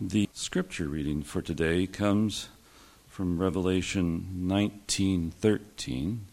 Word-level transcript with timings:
The 0.00 0.28
scripture 0.32 0.88
reading 0.88 1.22
for 1.22 1.42
today 1.42 1.86
comes 1.86 2.48
from 3.08 3.38
Revelation 3.38 4.46
19:13. 4.48 6.26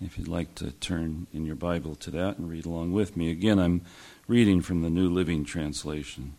If 0.00 0.18
you'd 0.18 0.28
like 0.28 0.54
to 0.56 0.72
turn 0.72 1.26
in 1.32 1.46
your 1.46 1.54
Bible 1.54 1.94
to 1.96 2.10
that 2.10 2.36
and 2.36 2.50
read 2.50 2.66
along 2.66 2.92
with 2.92 3.16
me. 3.16 3.30
Again, 3.30 3.58
I'm 3.58 3.82
reading 4.28 4.60
from 4.60 4.82
the 4.82 4.90
New 4.90 5.08
Living 5.08 5.44
Translation. 5.44 6.34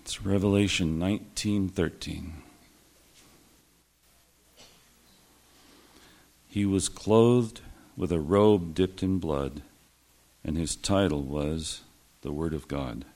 It's 0.00 0.22
Revelation 0.22 0.98
19:13. 0.98 2.42
He 6.48 6.66
was 6.66 6.88
clothed 6.88 7.60
with 7.96 8.12
a 8.12 8.20
robe 8.20 8.74
dipped 8.74 9.02
in 9.02 9.18
blood, 9.18 9.62
and 10.44 10.58
his 10.58 10.76
title 10.76 11.22
was 11.22 11.82
the 12.22 12.32
Word 12.32 12.52
of 12.52 12.68
God. 12.68 13.06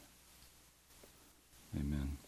Amen. 1.76 2.18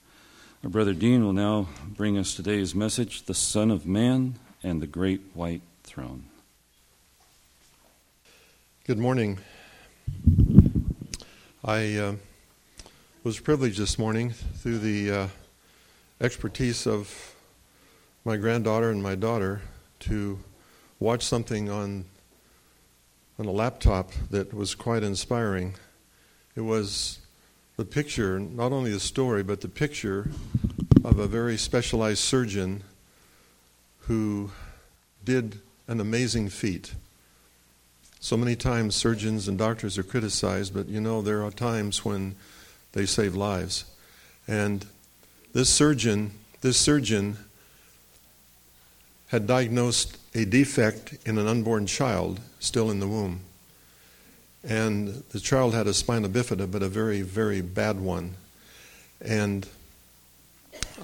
Our 0.64 0.70
brother 0.70 0.92
Dean 0.92 1.24
will 1.24 1.32
now 1.32 1.68
bring 1.96 2.18
us 2.18 2.34
today's 2.34 2.74
message 2.74 3.26
The 3.26 3.34
Son 3.34 3.70
of 3.70 3.86
Man 3.86 4.40
and 4.64 4.82
the 4.82 4.88
Great 4.88 5.20
White 5.34 5.62
Throne. 5.84 6.24
Good 8.86 8.98
morning. 8.98 9.38
I 11.64 11.96
uh, 11.96 12.14
was 13.22 13.38
privileged 13.38 13.78
this 13.78 14.00
morning 14.00 14.30
through 14.30 14.78
the 14.78 15.10
uh, 15.12 15.28
expertise 16.20 16.84
of 16.84 17.36
my 18.24 18.36
granddaughter 18.36 18.90
and 18.90 19.00
my 19.00 19.14
daughter 19.14 19.62
to 20.00 20.40
watch 20.98 21.22
something 21.22 21.70
on 21.70 22.04
on 23.38 23.46
a 23.46 23.52
laptop 23.52 24.10
that 24.30 24.52
was 24.52 24.74
quite 24.74 25.04
inspiring. 25.04 25.74
It 26.56 26.62
was 26.62 27.20
the 27.76 27.84
picture, 27.84 28.38
not 28.38 28.72
only 28.72 28.90
the 28.90 29.00
story, 29.00 29.42
but 29.42 29.60
the 29.60 29.68
picture 29.68 30.30
of 31.04 31.18
a 31.18 31.26
very 31.26 31.56
specialized 31.56 32.20
surgeon 32.20 32.82
who 34.00 34.50
did 35.24 35.60
an 35.86 36.00
amazing 36.00 36.48
feat. 36.48 36.94
So 38.20 38.36
many 38.36 38.56
times 38.56 38.94
surgeons 38.94 39.46
and 39.46 39.58
doctors 39.58 39.98
are 39.98 40.02
criticized, 40.02 40.74
but 40.74 40.88
you 40.88 41.00
know, 41.00 41.20
there 41.20 41.44
are 41.44 41.50
times 41.50 42.04
when 42.04 42.34
they 42.92 43.04
save 43.04 43.34
lives. 43.34 43.84
And 44.48 44.86
this 45.52 45.68
surgeon, 45.68 46.32
this 46.62 46.78
surgeon 46.78 47.36
had 49.28 49.46
diagnosed 49.46 50.16
a 50.34 50.44
defect 50.44 51.18
in 51.26 51.36
an 51.36 51.46
unborn 51.46 51.86
child 51.86 52.40
still 52.58 52.90
in 52.90 53.00
the 53.00 53.08
womb. 53.08 53.40
And 54.66 55.22
the 55.30 55.38
child 55.38 55.74
had 55.74 55.86
a 55.86 55.94
spina 55.94 56.28
bifida, 56.28 56.70
but 56.70 56.82
a 56.82 56.88
very, 56.88 57.22
very 57.22 57.60
bad 57.60 58.00
one. 58.00 58.34
And 59.20 59.66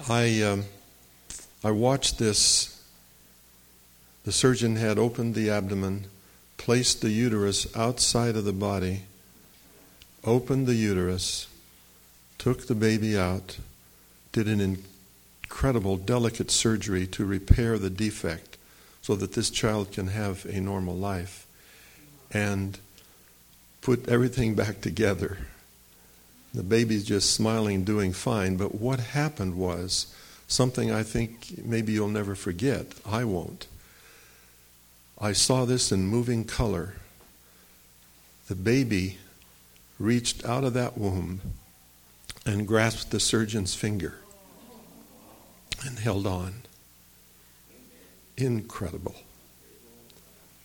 I, 0.09 0.41
um, 0.41 0.65
I 1.63 1.71
watched 1.71 2.19
this. 2.19 2.83
The 4.25 4.33
surgeon 4.33 4.75
had 4.75 4.99
opened 4.99 5.33
the 5.33 5.49
abdomen, 5.49 6.05
placed 6.57 7.01
the 7.01 7.09
uterus 7.09 7.65
outside 7.75 8.35
of 8.35 8.43
the 8.43 8.53
body, 8.53 9.03
opened 10.25 10.67
the 10.67 10.75
uterus, 10.75 11.47
took 12.37 12.67
the 12.67 12.75
baby 12.75 13.17
out, 13.17 13.59
did 14.33 14.47
an 14.49 14.77
incredible, 15.43 15.95
delicate 15.95 16.51
surgery 16.51 17.07
to 17.07 17.25
repair 17.25 17.77
the 17.77 17.89
defect 17.89 18.57
so 19.01 19.15
that 19.15 19.33
this 19.33 19.49
child 19.49 19.91
can 19.93 20.07
have 20.07 20.45
a 20.45 20.59
normal 20.59 20.95
life. 20.95 21.45
And 22.31 22.77
put 23.83 24.07
everything 24.07 24.55
back 24.55 24.79
together. 24.79 25.37
The 26.53 26.63
baby's 26.63 27.03
just 27.03 27.31
smiling, 27.31 27.83
doing 27.83 28.13
fine. 28.13 28.55
But 28.55 28.75
what 28.75 28.99
happened 28.99 29.57
was 29.57 30.07
something 30.47 30.89
I 30.91 31.03
think 31.03 31.65
maybe 31.65 31.91
you'll 31.91 32.07
never 32.07 32.33
forget. 32.33 32.87
I 33.05 33.25
won't. 33.25 33.67
I 35.19 35.33
saw 35.33 35.65
this 35.65 35.91
in 35.91 36.07
moving 36.07 36.45
color. 36.45 36.95
The 38.47 38.55
baby 38.55 39.17
reached 39.99 40.45
out 40.45 40.63
of 40.63 40.73
that 40.73 40.97
womb 40.97 41.41
and 42.45 42.67
grasped 42.67 43.11
the 43.11 43.19
surgeon's 43.19 43.75
finger 43.75 44.15
and 45.85 45.99
held 45.99 46.25
on. 46.25 46.53
Incredible. 48.37 49.15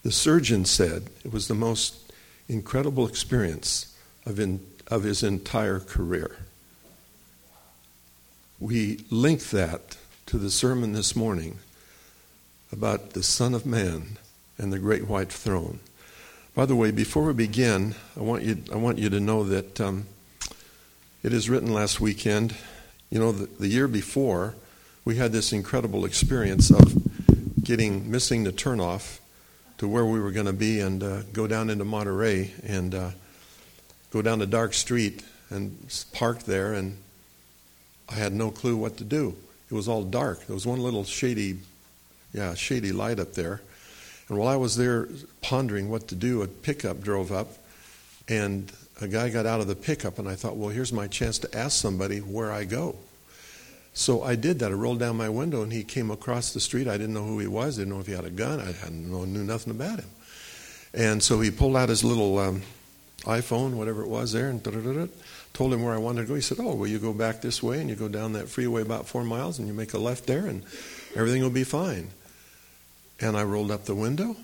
The 0.04 0.12
surgeon 0.12 0.64
said 0.64 1.08
it 1.24 1.32
was 1.32 1.48
the 1.48 1.54
most 1.54 2.07
incredible 2.48 3.06
experience 3.06 3.94
of, 4.24 4.40
in, 4.40 4.60
of 4.86 5.02
his 5.02 5.22
entire 5.22 5.80
career. 5.80 6.36
We 8.58 9.04
link 9.10 9.50
that 9.50 9.96
to 10.26 10.38
the 10.38 10.50
sermon 10.50 10.92
this 10.92 11.14
morning 11.14 11.58
about 12.72 13.10
the 13.10 13.22
Son 13.22 13.54
of 13.54 13.64
Man 13.64 14.18
and 14.58 14.72
the 14.72 14.78
great 14.78 15.06
white 15.06 15.30
throne. 15.30 15.80
By 16.54 16.66
the 16.66 16.74
way, 16.74 16.90
before 16.90 17.24
we 17.24 17.32
begin, 17.34 17.94
I 18.16 18.20
want 18.20 18.42
you, 18.42 18.58
I 18.72 18.76
want 18.76 18.98
you 18.98 19.08
to 19.10 19.20
know 19.20 19.44
that 19.44 19.80
um, 19.80 20.06
it 21.22 21.32
is 21.32 21.48
written 21.48 21.72
last 21.72 22.00
weekend. 22.00 22.56
You 23.10 23.20
know, 23.20 23.32
the, 23.32 23.46
the 23.46 23.68
year 23.68 23.86
before, 23.86 24.54
we 25.04 25.16
had 25.16 25.32
this 25.32 25.52
incredible 25.52 26.04
experience 26.04 26.70
of 26.70 26.96
getting 27.62 28.10
missing 28.10 28.44
the 28.44 28.52
turnoff 28.52 29.20
to 29.78 29.88
where 29.88 30.04
we 30.04 30.20
were 30.20 30.30
going 30.30 30.46
to 30.46 30.52
be 30.52 30.80
and 30.80 31.02
uh, 31.02 31.22
go 31.32 31.46
down 31.46 31.70
into 31.70 31.84
Monterey 31.84 32.52
and 32.64 32.94
uh, 32.94 33.10
go 34.10 34.22
down 34.22 34.38
the 34.38 34.46
dark 34.46 34.74
street 34.74 35.22
and 35.50 35.78
park 36.12 36.42
there. 36.42 36.74
And 36.74 36.98
I 38.08 38.14
had 38.14 38.32
no 38.32 38.50
clue 38.50 38.76
what 38.76 38.96
to 38.98 39.04
do. 39.04 39.36
It 39.70 39.74
was 39.74 39.88
all 39.88 40.02
dark. 40.02 40.46
There 40.46 40.54
was 40.54 40.66
one 40.66 40.80
little 40.80 41.04
shady, 41.04 41.58
yeah, 42.32 42.54
shady 42.54 42.92
light 42.92 43.20
up 43.20 43.34
there. 43.34 43.60
And 44.28 44.38
while 44.38 44.48
I 44.48 44.56
was 44.56 44.76
there 44.76 45.08
pondering 45.40 45.88
what 45.90 46.08
to 46.08 46.14
do, 46.14 46.42
a 46.42 46.48
pickup 46.48 47.02
drove 47.02 47.32
up, 47.32 47.48
and 48.28 48.70
a 49.00 49.08
guy 49.08 49.30
got 49.30 49.46
out 49.46 49.60
of 49.60 49.68
the 49.68 49.76
pickup, 49.76 50.18
and 50.18 50.28
I 50.28 50.34
thought, 50.34 50.56
well, 50.56 50.68
here's 50.68 50.92
my 50.92 51.06
chance 51.06 51.38
to 51.40 51.58
ask 51.58 51.80
somebody 51.80 52.18
where 52.18 52.52
I 52.52 52.64
go. 52.64 52.96
So 53.98 54.22
I 54.22 54.36
did 54.36 54.60
that. 54.60 54.70
I 54.70 54.74
rolled 54.74 55.00
down 55.00 55.16
my 55.16 55.28
window 55.28 55.62
and 55.62 55.72
he 55.72 55.82
came 55.82 56.12
across 56.12 56.52
the 56.52 56.60
street. 56.60 56.86
I 56.86 56.96
didn't 56.96 57.14
know 57.14 57.24
who 57.24 57.40
he 57.40 57.48
was. 57.48 57.76
I 57.76 57.82
didn't 57.82 57.94
know 57.94 58.00
if 58.00 58.06
he 58.06 58.12
had 58.12 58.24
a 58.24 58.30
gun. 58.30 58.60
I 58.60 58.70
hadn't 58.70 59.10
knew 59.10 59.42
nothing 59.42 59.72
about 59.72 59.98
him. 59.98 60.08
And 60.94 61.20
so 61.20 61.40
he 61.40 61.50
pulled 61.50 61.76
out 61.76 61.88
his 61.88 62.04
little 62.04 62.38
um, 62.38 62.62
iPhone, 63.22 63.72
whatever 63.72 64.02
it 64.02 64.08
was 64.08 64.30
there, 64.30 64.50
and 64.50 64.62
told 65.52 65.72
him 65.72 65.82
where 65.82 65.92
I 65.92 65.98
wanted 65.98 66.22
to 66.22 66.28
go. 66.28 66.36
He 66.36 66.40
said, 66.40 66.58
"Oh, 66.60 66.76
well, 66.76 66.86
you 66.86 67.00
go 67.00 67.12
back 67.12 67.40
this 67.40 67.60
way 67.60 67.80
and 67.80 67.90
you 67.90 67.96
go 67.96 68.06
down 68.06 68.34
that 68.34 68.48
freeway 68.48 68.82
about 68.82 69.08
four 69.08 69.24
miles 69.24 69.58
and 69.58 69.66
you 69.66 69.74
make 69.74 69.92
a 69.94 69.98
left 69.98 70.26
there 70.26 70.46
and 70.46 70.62
everything 71.16 71.42
will 71.42 71.50
be 71.50 71.64
fine." 71.64 72.10
And 73.18 73.36
I 73.36 73.42
rolled 73.42 73.72
up 73.72 73.86
the 73.86 73.96
window, 73.96 74.36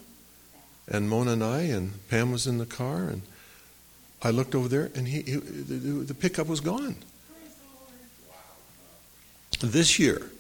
and 0.89 1.09
Mona 1.09 1.31
and 1.31 1.45
I 1.45 1.61
and 1.61 1.93
Pam 2.09 2.33
was 2.33 2.49
in 2.49 2.59
the 2.59 2.67
car, 2.67 3.05
and 3.05 3.23
I 4.21 4.31
looked 4.31 4.57
over 4.57 4.67
there, 4.67 4.91
and 4.97 5.07
he, 5.07 5.23
he 5.23 5.37
the, 5.37 6.03
the 6.03 6.15
pickup 6.15 6.49
was 6.49 6.59
gone. 6.61 6.97
This 9.61 9.99
year, 9.99 10.31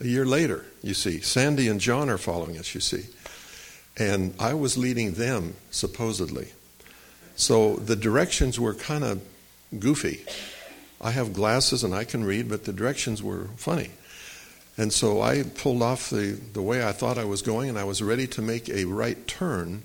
a 0.00 0.06
year 0.06 0.24
later, 0.24 0.64
you 0.82 0.94
see, 0.94 1.20
Sandy 1.20 1.68
and 1.68 1.80
John 1.80 2.08
are 2.08 2.18
following 2.18 2.58
us, 2.58 2.74
you 2.74 2.80
see. 2.80 3.04
And 3.96 4.34
I 4.38 4.54
was 4.54 4.76
leading 4.76 5.12
them, 5.12 5.54
supposedly. 5.70 6.48
So 7.36 7.76
the 7.76 7.96
directions 7.96 8.58
were 8.58 8.74
kind 8.74 9.04
of 9.04 9.22
goofy. 9.78 10.24
I 11.00 11.10
have 11.10 11.32
glasses 11.32 11.84
and 11.84 11.94
I 11.94 12.04
can 12.04 12.24
read, 12.24 12.48
but 12.48 12.64
the 12.64 12.72
directions 12.72 13.22
were 13.22 13.48
funny. 13.56 13.90
And 14.76 14.92
so 14.92 15.20
I 15.20 15.42
pulled 15.42 15.82
off 15.82 16.10
the, 16.10 16.38
the 16.52 16.62
way 16.62 16.84
I 16.84 16.92
thought 16.92 17.18
I 17.18 17.24
was 17.24 17.42
going, 17.42 17.68
and 17.68 17.78
I 17.78 17.84
was 17.84 18.02
ready 18.02 18.26
to 18.28 18.42
make 18.42 18.68
a 18.68 18.86
right 18.86 19.26
turn 19.26 19.82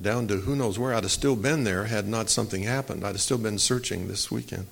down 0.00 0.28
to 0.28 0.36
who 0.36 0.56
knows 0.56 0.78
where. 0.78 0.94
I'd 0.94 1.02
have 1.02 1.12
still 1.12 1.36
been 1.36 1.64
there 1.64 1.84
had 1.84 2.06
not 2.06 2.30
something 2.30 2.62
happened. 2.62 3.04
I'd 3.04 3.08
have 3.08 3.20
still 3.20 3.38
been 3.38 3.58
searching 3.58 4.08
this 4.08 4.30
weekend. 4.30 4.66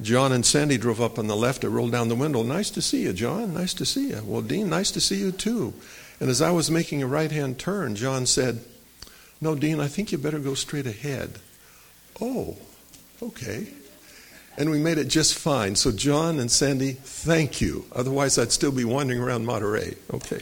John 0.00 0.30
and 0.30 0.46
Sandy 0.46 0.78
drove 0.78 1.00
up 1.00 1.18
on 1.18 1.26
the 1.26 1.36
left. 1.36 1.64
I 1.64 1.68
rolled 1.68 1.92
down 1.92 2.08
the 2.08 2.14
window. 2.14 2.42
Nice 2.42 2.70
to 2.70 2.82
see 2.82 3.02
you, 3.02 3.12
John. 3.12 3.54
Nice 3.54 3.74
to 3.74 3.84
see 3.84 4.10
you. 4.10 4.22
Well, 4.24 4.42
Dean, 4.42 4.68
nice 4.68 4.90
to 4.92 5.00
see 5.00 5.16
you 5.16 5.32
too. 5.32 5.74
And 6.20 6.30
as 6.30 6.40
I 6.40 6.50
was 6.50 6.70
making 6.70 7.02
a 7.02 7.06
right 7.06 7.30
hand 7.30 7.58
turn, 7.58 7.96
John 7.96 8.26
said, 8.26 8.60
No, 9.40 9.54
Dean, 9.54 9.80
I 9.80 9.88
think 9.88 10.12
you 10.12 10.18
better 10.18 10.38
go 10.38 10.54
straight 10.54 10.86
ahead. 10.86 11.38
Oh, 12.20 12.56
okay. 13.22 13.68
And 14.56 14.70
we 14.70 14.78
made 14.78 14.98
it 14.98 15.06
just 15.06 15.38
fine. 15.38 15.76
So, 15.76 15.92
John 15.92 16.40
and 16.40 16.50
Sandy, 16.50 16.92
thank 16.92 17.60
you. 17.60 17.84
Otherwise, 17.92 18.38
I'd 18.38 18.50
still 18.50 18.72
be 18.72 18.84
wandering 18.84 19.20
around 19.20 19.46
Monterey. 19.46 19.94
Okay. 20.12 20.40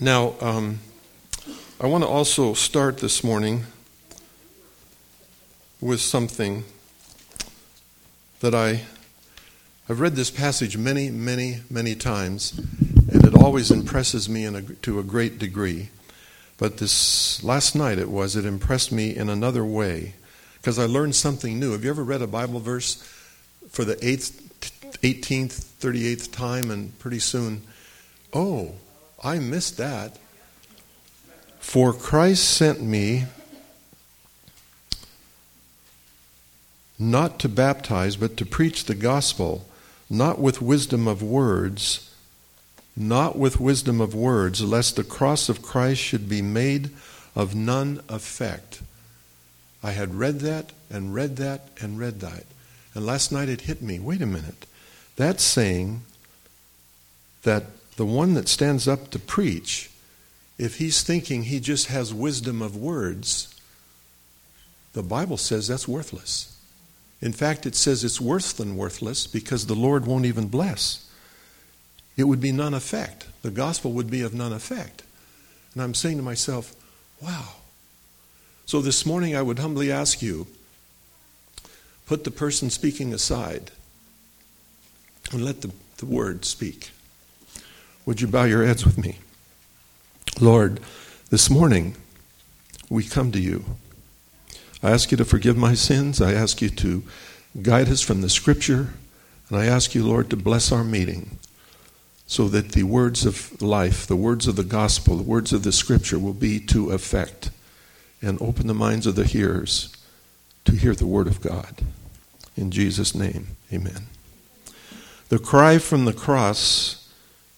Now, 0.00 0.34
um, 0.40 0.80
I 1.80 1.86
want 1.86 2.02
to 2.02 2.08
also 2.08 2.54
start 2.54 2.98
this 2.98 3.22
morning 3.22 3.64
with 5.80 6.00
something 6.00 6.64
that 8.40 8.54
I 8.54 8.82
I've 9.88 10.00
read 10.00 10.16
this 10.16 10.32
passage 10.32 10.76
many, 10.76 11.10
many, 11.10 11.60
many 11.70 11.94
times, 11.94 12.58
and 13.12 13.24
it 13.24 13.36
always 13.36 13.70
impresses 13.70 14.28
me 14.28 14.44
a, 14.44 14.60
to 14.60 14.98
a 14.98 15.04
great 15.04 15.38
degree. 15.38 15.90
But 16.58 16.78
this 16.78 17.44
last 17.44 17.76
night 17.76 17.98
it 17.98 18.10
was, 18.10 18.34
it 18.34 18.44
impressed 18.44 18.90
me 18.90 19.14
in 19.14 19.28
another 19.28 19.64
way, 19.64 20.14
because 20.56 20.76
I 20.76 20.86
learned 20.86 21.14
something 21.14 21.60
new. 21.60 21.70
Have 21.70 21.84
you 21.84 21.90
ever 21.90 22.02
read 22.02 22.20
a 22.20 22.26
Bible 22.26 22.58
verse 22.58 22.96
for 23.70 23.84
the 23.84 23.96
eighth, 24.04 24.42
18th, 25.02 25.64
38th 25.80 26.32
time, 26.32 26.72
and 26.72 26.98
pretty 26.98 27.20
soon, 27.20 27.62
oh, 28.32 28.72
I 29.22 29.38
missed 29.38 29.76
that. 29.76 30.18
For 31.60 31.92
Christ 31.92 32.42
sent 32.42 32.82
me 32.82 33.26
not 36.98 37.38
to 37.40 37.48
baptize, 37.48 38.16
but 38.16 38.36
to 38.36 38.46
preach 38.46 38.84
the 38.84 38.94
gospel, 38.94 39.66
not 40.08 40.38
with 40.38 40.62
wisdom 40.62 41.06
of 41.06 41.22
words, 41.22 42.10
not 42.96 43.36
with 43.36 43.60
wisdom 43.60 44.00
of 44.00 44.14
words, 44.14 44.62
lest 44.62 44.96
the 44.96 45.04
cross 45.04 45.48
of 45.48 45.62
Christ 45.62 46.00
should 46.00 46.28
be 46.28 46.40
made 46.40 46.90
of 47.34 47.54
none 47.54 48.00
effect. 48.08 48.80
I 49.82 49.90
had 49.90 50.14
read 50.14 50.40
that 50.40 50.72
and 50.90 51.14
read 51.14 51.36
that 51.36 51.68
and 51.80 51.98
read 51.98 52.20
that. 52.20 52.44
And 52.94 53.04
last 53.04 53.30
night 53.30 53.50
it 53.50 53.62
hit 53.62 53.82
me 53.82 53.98
wait 53.98 54.22
a 54.22 54.26
minute. 54.26 54.66
That's 55.16 55.44
saying 55.44 56.02
that 57.42 57.64
the 57.96 58.06
one 58.06 58.34
that 58.34 58.48
stands 58.48 58.88
up 58.88 59.10
to 59.10 59.18
preach, 59.18 59.90
if 60.58 60.76
he's 60.76 61.02
thinking 61.02 61.44
he 61.44 61.60
just 61.60 61.88
has 61.88 62.14
wisdom 62.14 62.62
of 62.62 62.76
words, 62.76 63.54
the 64.94 65.02
Bible 65.02 65.36
says 65.36 65.68
that's 65.68 65.86
worthless. 65.86 66.55
In 67.22 67.32
fact, 67.32 67.66
it 67.66 67.74
says 67.74 68.04
it's 68.04 68.20
worse 68.20 68.52
than 68.52 68.76
worthless 68.76 69.26
because 69.26 69.66
the 69.66 69.74
Lord 69.74 70.06
won't 70.06 70.26
even 70.26 70.48
bless. 70.48 71.10
It 72.16 72.24
would 72.24 72.40
be 72.40 72.52
none 72.52 72.74
effect. 72.74 73.26
The 73.42 73.50
gospel 73.50 73.92
would 73.92 74.10
be 74.10 74.22
of 74.22 74.34
none 74.34 74.52
effect. 74.52 75.02
And 75.74 75.82
I'm 75.82 75.94
saying 75.94 76.16
to 76.18 76.22
myself, 76.22 76.74
wow. 77.22 77.56
So 78.66 78.80
this 78.80 79.06
morning 79.06 79.36
I 79.36 79.42
would 79.42 79.58
humbly 79.58 79.92
ask 79.92 80.22
you 80.22 80.46
put 82.06 82.24
the 82.24 82.30
person 82.30 82.70
speaking 82.70 83.12
aside 83.12 83.70
and 85.32 85.44
let 85.44 85.62
the, 85.62 85.72
the 85.98 86.06
word 86.06 86.44
speak. 86.44 86.90
Would 88.04 88.20
you 88.20 88.28
bow 88.28 88.44
your 88.44 88.64
heads 88.64 88.84
with 88.84 88.96
me? 88.96 89.18
Lord, 90.40 90.80
this 91.30 91.50
morning 91.50 91.96
we 92.88 93.04
come 93.04 93.32
to 93.32 93.40
you. 93.40 93.64
I 94.82 94.90
ask 94.90 95.10
you 95.10 95.16
to 95.16 95.24
forgive 95.24 95.56
my 95.56 95.74
sins. 95.74 96.20
I 96.20 96.32
ask 96.32 96.60
you 96.60 96.68
to 96.70 97.02
guide 97.62 97.88
us 97.88 98.00
from 98.00 98.20
the 98.20 98.28
scripture. 98.28 98.94
And 99.48 99.58
I 99.58 99.66
ask 99.66 99.94
you, 99.94 100.04
Lord, 100.04 100.30
to 100.30 100.36
bless 100.36 100.72
our 100.72 100.84
meeting 100.84 101.38
so 102.26 102.48
that 102.48 102.72
the 102.72 102.82
words 102.82 103.24
of 103.24 103.62
life, 103.62 104.06
the 104.06 104.16
words 104.16 104.46
of 104.46 104.56
the 104.56 104.64
gospel, 104.64 105.16
the 105.16 105.22
words 105.22 105.52
of 105.52 105.62
the 105.62 105.72
scripture 105.72 106.18
will 106.18 106.34
be 106.34 106.58
to 106.58 106.90
effect 106.90 107.50
and 108.20 108.40
open 108.42 108.66
the 108.66 108.74
minds 108.74 109.06
of 109.06 109.14
the 109.14 109.24
hearers 109.24 109.94
to 110.64 110.72
hear 110.72 110.94
the 110.94 111.06
word 111.06 111.28
of 111.28 111.40
God. 111.40 111.82
In 112.56 112.70
Jesus' 112.70 113.14
name, 113.14 113.48
amen. 113.72 114.06
The 115.28 115.38
cry 115.38 115.78
from 115.78 116.04
the 116.04 116.12
cross, 116.12 117.08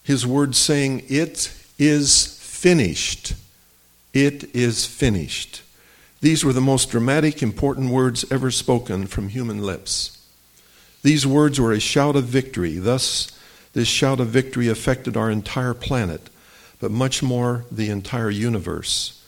his 0.03 0.27
word 0.27 0.55
saying, 0.55 1.05
It 1.09 1.55
is 1.79 2.39
finished. 2.41 3.35
It 4.13 4.55
is 4.55 4.85
finished. 4.85 5.63
These 6.21 6.45
were 6.45 6.53
the 6.53 6.61
most 6.61 6.91
dramatic, 6.91 7.43
important 7.43 7.91
words 7.91 8.25
ever 8.31 8.51
spoken 8.51 9.07
from 9.07 9.29
human 9.29 9.63
lips. 9.63 10.19
These 11.03 11.27
words 11.27 11.61
were 11.61 11.73
a 11.73 11.81
shout 11.81 12.17
of 12.17 12.25
victory. 12.25 12.79
Thus, 12.79 13.31
this 13.73 13.87
shout 13.87 14.19
of 14.19 14.29
victory 14.29 14.69
affected 14.69 15.17
our 15.17 15.31
entire 15.31 15.75
planet, 15.75 16.29
but 16.81 16.91
much 16.91 17.23
more 17.23 17.65
the 17.71 17.89
entire 17.89 18.31
universe, 18.31 19.25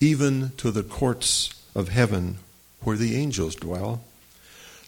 even 0.00 0.52
to 0.56 0.70
the 0.70 0.82
courts 0.82 1.50
of 1.74 1.90
heaven 1.90 2.38
where 2.82 2.96
the 2.96 3.16
angels 3.16 3.54
dwell. 3.54 4.02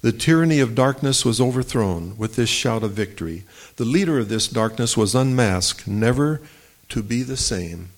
The 0.00 0.12
tyranny 0.12 0.58
of 0.58 0.74
darkness 0.74 1.24
was 1.24 1.40
overthrown 1.40 2.16
with 2.16 2.34
this 2.34 2.48
shout 2.48 2.82
of 2.82 2.92
victory. 2.92 3.44
The 3.76 3.84
leader 3.84 4.18
of 4.18 4.28
this 4.28 4.48
darkness 4.48 4.96
was 4.96 5.14
unmasked, 5.14 5.86
never 5.86 6.40
to 6.88 7.02
be 7.02 7.22
the 7.22 7.36
same 7.36 7.90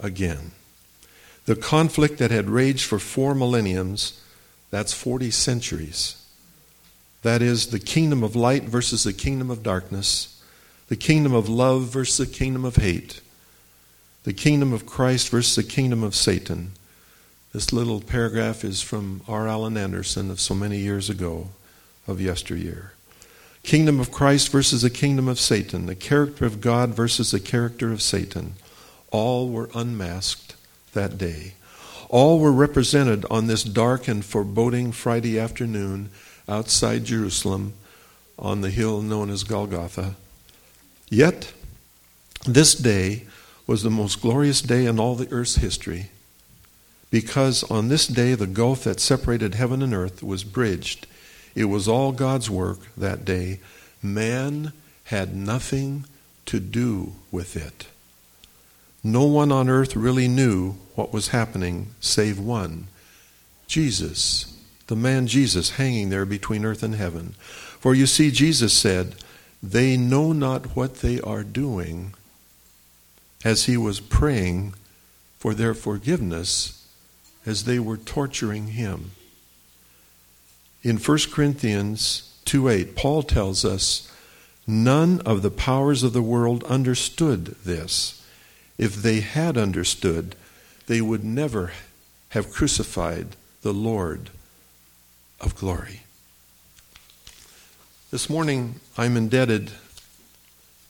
again. 0.00 0.50
The 1.46 1.56
conflict 1.56 2.18
that 2.18 2.30
had 2.30 2.50
raged 2.50 2.84
for 2.84 2.98
four 2.98 3.34
millenniums, 3.34 4.20
that's 4.70 4.92
40 4.92 5.30
centuries. 5.30 6.22
That 7.22 7.40
is 7.40 7.68
the 7.68 7.78
kingdom 7.78 8.22
of 8.22 8.36
light 8.36 8.64
versus 8.64 9.04
the 9.04 9.12
kingdom 9.12 9.50
of 9.50 9.62
darkness, 9.62 10.42
the 10.88 10.96
kingdom 10.96 11.34
of 11.34 11.48
love 11.48 11.84
versus 11.84 12.18
the 12.28 12.32
kingdom 12.32 12.64
of 12.64 12.76
hate, 12.76 13.20
the 14.24 14.32
kingdom 14.32 14.72
of 14.72 14.86
Christ 14.86 15.28
versus 15.28 15.56
the 15.56 15.62
kingdom 15.62 16.02
of 16.02 16.14
Satan. 16.14 16.72
This 17.52 17.72
little 17.72 18.00
paragraph 18.00 18.64
is 18.64 18.82
from 18.82 19.22
R. 19.26 19.48
Allan 19.48 19.76
Anderson 19.76 20.30
of 20.30 20.40
so 20.40 20.54
many 20.54 20.78
years 20.78 21.08
ago, 21.08 21.48
of 22.06 22.20
yesteryear. 22.20 22.92
Kingdom 23.62 23.98
of 23.98 24.12
Christ 24.12 24.50
versus 24.50 24.82
the 24.82 24.90
kingdom 24.90 25.26
of 25.26 25.40
Satan, 25.40 25.86
the 25.86 25.94
character 25.94 26.44
of 26.44 26.60
God 26.60 26.90
versus 26.90 27.32
the 27.32 27.40
character 27.40 27.92
of 27.92 28.00
Satan. 28.00 28.54
All 29.10 29.48
were 29.48 29.70
unmasked 29.74 30.45
that 30.96 31.16
day. 31.16 31.54
All 32.08 32.40
were 32.40 32.52
represented 32.52 33.24
on 33.30 33.46
this 33.46 33.62
dark 33.62 34.08
and 34.08 34.24
foreboding 34.24 34.90
Friday 34.90 35.38
afternoon 35.38 36.10
outside 36.48 37.04
Jerusalem 37.04 37.74
on 38.38 38.60
the 38.60 38.70
hill 38.70 39.00
known 39.00 39.30
as 39.30 39.44
Golgotha. 39.44 40.16
Yet, 41.08 41.52
this 42.44 42.74
day 42.74 43.26
was 43.66 43.82
the 43.82 43.90
most 43.90 44.20
glorious 44.20 44.60
day 44.60 44.86
in 44.86 44.98
all 44.98 45.14
the 45.14 45.32
earth's 45.32 45.56
history 45.56 46.10
because 47.10 47.62
on 47.64 47.88
this 47.88 48.06
day 48.06 48.34
the 48.34 48.46
gulf 48.46 48.84
that 48.84 49.00
separated 49.00 49.54
heaven 49.54 49.82
and 49.82 49.94
earth 49.94 50.22
was 50.22 50.44
bridged. 50.44 51.06
It 51.54 51.64
was 51.64 51.88
all 51.88 52.12
God's 52.12 52.50
work 52.50 52.78
that 52.96 53.24
day. 53.24 53.60
Man 54.02 54.72
had 55.04 55.34
nothing 55.34 56.04
to 56.46 56.60
do 56.60 57.12
with 57.30 57.56
it. 57.56 57.86
No 59.06 59.22
one 59.22 59.52
on 59.52 59.70
earth 59.70 59.94
really 59.94 60.26
knew 60.26 60.72
what 60.96 61.12
was 61.12 61.28
happening 61.28 61.94
save 62.00 62.40
one 62.40 62.88
Jesus, 63.68 64.58
the 64.88 64.96
man 64.96 65.28
Jesus 65.28 65.70
hanging 65.70 66.08
there 66.08 66.26
between 66.26 66.64
earth 66.64 66.82
and 66.82 66.96
heaven. 66.96 67.36
For 67.78 67.94
you 67.94 68.06
see, 68.06 68.32
Jesus 68.32 68.72
said, 68.72 69.14
They 69.62 69.96
know 69.96 70.32
not 70.32 70.74
what 70.74 70.96
they 70.96 71.20
are 71.20 71.44
doing, 71.44 72.14
as 73.44 73.66
he 73.66 73.76
was 73.76 74.00
praying 74.00 74.74
for 75.38 75.54
their 75.54 75.74
forgiveness 75.74 76.84
as 77.44 77.62
they 77.62 77.78
were 77.78 77.96
torturing 77.96 78.68
him. 78.68 79.12
In 80.82 80.96
1 80.96 81.18
Corinthians 81.30 82.36
2 82.44 82.68
8, 82.68 82.96
Paul 82.96 83.22
tells 83.22 83.64
us, 83.64 84.12
None 84.66 85.20
of 85.20 85.42
the 85.42 85.50
powers 85.52 86.02
of 86.02 86.12
the 86.12 86.22
world 86.22 86.64
understood 86.64 87.54
this 87.64 88.20
if 88.78 88.94
they 88.96 89.20
had 89.20 89.56
understood, 89.56 90.34
they 90.86 91.00
would 91.00 91.24
never 91.24 91.72
have 92.30 92.52
crucified 92.52 93.36
the 93.62 93.72
Lord 93.72 94.30
of 95.40 95.56
glory. 95.56 96.02
This 98.10 98.30
morning, 98.30 98.80
I'm 98.96 99.16
indebted 99.16 99.70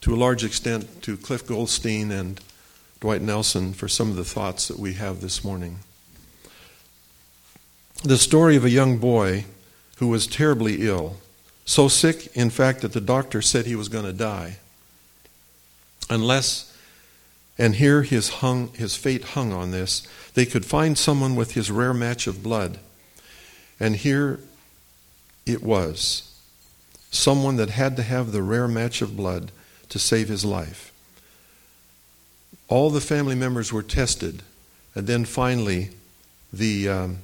to 0.02 0.14
a 0.14 0.16
large 0.16 0.44
extent 0.44 1.02
to 1.02 1.16
Cliff 1.16 1.46
Goldstein 1.46 2.10
and 2.10 2.40
Dwight 3.00 3.22
Nelson 3.22 3.72
for 3.72 3.88
some 3.88 4.10
of 4.10 4.16
the 4.16 4.24
thoughts 4.24 4.68
that 4.68 4.78
we 4.78 4.94
have 4.94 5.20
this 5.20 5.42
morning. 5.42 5.78
The 8.04 8.18
story 8.18 8.56
of 8.56 8.64
a 8.64 8.70
young 8.70 8.98
boy 8.98 9.46
who 9.96 10.08
was 10.08 10.26
terribly 10.26 10.86
ill, 10.86 11.16
so 11.64 11.88
sick, 11.88 12.28
in 12.36 12.50
fact, 12.50 12.82
that 12.82 12.92
the 12.92 13.00
doctor 13.00 13.42
said 13.42 13.66
he 13.66 13.74
was 13.74 13.88
going 13.88 14.04
to 14.04 14.12
die 14.12 14.58
unless 16.08 16.65
and 17.58 17.76
here 17.76 18.02
his, 18.02 18.28
hung, 18.28 18.68
his 18.74 18.96
fate 18.96 19.24
hung 19.24 19.52
on 19.52 19.70
this. 19.70 20.06
They 20.34 20.44
could 20.44 20.66
find 20.66 20.96
someone 20.98 21.36
with 21.36 21.52
his 21.52 21.70
rare 21.70 21.94
match 21.94 22.26
of 22.26 22.42
blood. 22.42 22.78
And 23.80 23.96
here 23.96 24.40
it 25.46 25.62
was 25.62 26.34
someone 27.10 27.56
that 27.56 27.70
had 27.70 27.96
to 27.96 28.02
have 28.02 28.32
the 28.32 28.42
rare 28.42 28.68
match 28.68 29.00
of 29.00 29.16
blood 29.16 29.50
to 29.88 29.98
save 29.98 30.28
his 30.28 30.44
life. 30.44 30.92
All 32.68 32.90
the 32.90 33.00
family 33.00 33.34
members 33.34 33.72
were 33.72 33.82
tested, 33.82 34.42
and 34.94 35.06
then 35.06 35.24
finally, 35.24 35.90
the, 36.52 36.88
um, 36.88 37.18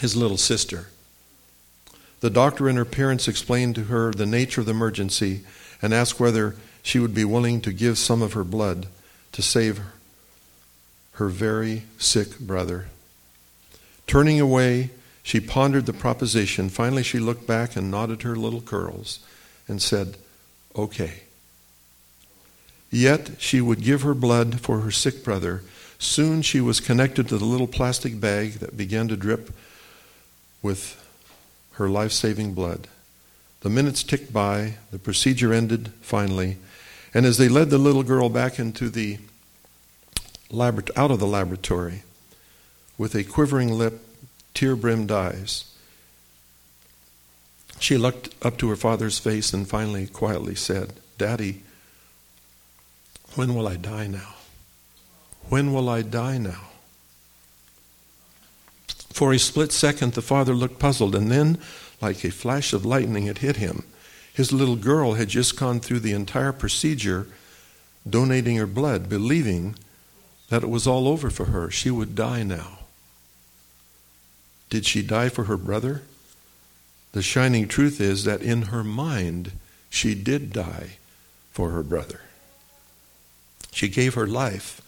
his 0.00 0.16
little 0.16 0.38
sister. 0.38 0.88
The 2.20 2.30
doctor 2.30 2.68
and 2.68 2.78
her 2.78 2.84
parents 2.84 3.28
explained 3.28 3.74
to 3.76 3.84
her 3.84 4.12
the 4.12 4.26
nature 4.26 4.62
of 4.62 4.66
the 4.66 4.72
emergency 4.72 5.42
and 5.80 5.94
asked 5.94 6.18
whether 6.18 6.56
she 6.82 6.98
would 6.98 7.14
be 7.14 7.24
willing 7.24 7.60
to 7.60 7.72
give 7.72 7.98
some 7.98 8.22
of 8.22 8.32
her 8.32 8.44
blood 8.44 8.86
to 9.32 9.42
save 9.42 9.80
her 11.12 11.28
very 11.28 11.84
sick 11.98 12.38
brother. 12.38 12.86
Turning 14.06 14.40
away, 14.40 14.90
she 15.22 15.38
pondered 15.38 15.86
the 15.86 15.92
proposition. 15.92 16.68
Finally, 16.68 17.02
she 17.02 17.18
looked 17.18 17.46
back 17.46 17.76
and 17.76 17.90
nodded 17.90 18.22
her 18.22 18.34
little 18.34 18.60
curls 18.60 19.20
and 19.68 19.80
said, 19.80 20.16
Okay. 20.76 21.22
Yet 22.90 23.32
she 23.38 23.60
would 23.60 23.82
give 23.82 24.02
her 24.02 24.14
blood 24.14 24.60
for 24.60 24.80
her 24.80 24.90
sick 24.90 25.22
brother. 25.22 25.62
Soon 25.98 26.42
she 26.42 26.60
was 26.60 26.80
connected 26.80 27.28
to 27.28 27.38
the 27.38 27.44
little 27.44 27.66
plastic 27.66 28.18
bag 28.18 28.54
that 28.54 28.76
began 28.76 29.06
to 29.08 29.16
drip 29.16 29.52
with 30.62 30.96
her 31.72 31.88
life 31.88 32.12
saving 32.12 32.54
blood. 32.54 32.88
The 33.60 33.70
minutes 33.70 34.02
ticked 34.02 34.32
by, 34.32 34.74
the 34.90 34.98
procedure 34.98 35.52
ended 35.52 35.92
finally, 36.00 36.56
and 37.12 37.26
as 37.26 37.38
they 37.38 37.48
led 37.48 37.70
the 37.70 37.78
little 37.78 38.02
girl 38.02 38.28
back 38.28 38.58
into 38.58 38.88
the 38.88 39.18
labor- 40.50 40.84
out 40.96 41.10
of 41.10 41.18
the 41.18 41.26
laboratory 41.26 42.02
with 42.98 43.14
a 43.14 43.24
quivering 43.24 43.72
lip, 43.72 44.06
tear 44.54 44.76
brimmed 44.76 45.10
eyes, 45.10 45.64
she 47.78 47.96
looked 47.96 48.34
up 48.44 48.58
to 48.58 48.68
her 48.68 48.76
father's 48.76 49.18
face 49.18 49.52
and 49.52 49.68
finally 49.68 50.06
quietly 50.06 50.54
said, 50.54 50.92
Daddy, 51.16 51.62
when 53.34 53.54
will 53.54 53.66
I 53.66 53.76
die 53.76 54.06
now? 54.06 54.34
When 55.48 55.72
will 55.72 55.88
I 55.88 56.02
die 56.02 56.38
now? 56.38 56.68
For 59.12 59.32
a 59.32 59.38
split 59.38 59.72
second, 59.72 60.12
the 60.12 60.22
father 60.22 60.54
looked 60.54 60.78
puzzled, 60.78 61.14
and 61.14 61.30
then, 61.30 61.58
like 62.00 62.24
a 62.24 62.30
flash 62.30 62.72
of 62.72 62.86
lightning, 62.86 63.26
it 63.26 63.38
hit 63.38 63.56
him. 63.56 63.84
His 64.32 64.52
little 64.52 64.76
girl 64.76 65.14
had 65.14 65.28
just 65.28 65.58
gone 65.58 65.80
through 65.80 66.00
the 66.00 66.12
entire 66.12 66.52
procedure, 66.52 67.26
donating 68.08 68.56
her 68.56 68.66
blood, 68.66 69.08
believing 69.08 69.74
that 70.48 70.62
it 70.62 70.68
was 70.68 70.86
all 70.86 71.08
over 71.08 71.30
for 71.30 71.46
her. 71.46 71.70
She 71.70 71.90
would 71.90 72.14
die 72.14 72.42
now. 72.42 72.78
Did 74.68 74.86
she 74.86 75.02
die 75.02 75.28
for 75.28 75.44
her 75.44 75.56
brother? 75.56 76.02
The 77.12 77.22
shining 77.22 77.66
truth 77.66 78.00
is 78.00 78.24
that 78.24 78.40
in 78.40 78.62
her 78.62 78.84
mind, 78.84 79.52
she 79.88 80.14
did 80.14 80.52
die 80.52 80.98
for 81.52 81.70
her 81.70 81.82
brother. 81.82 82.20
She 83.72 83.88
gave 83.88 84.14
her 84.14 84.26
life 84.26 84.80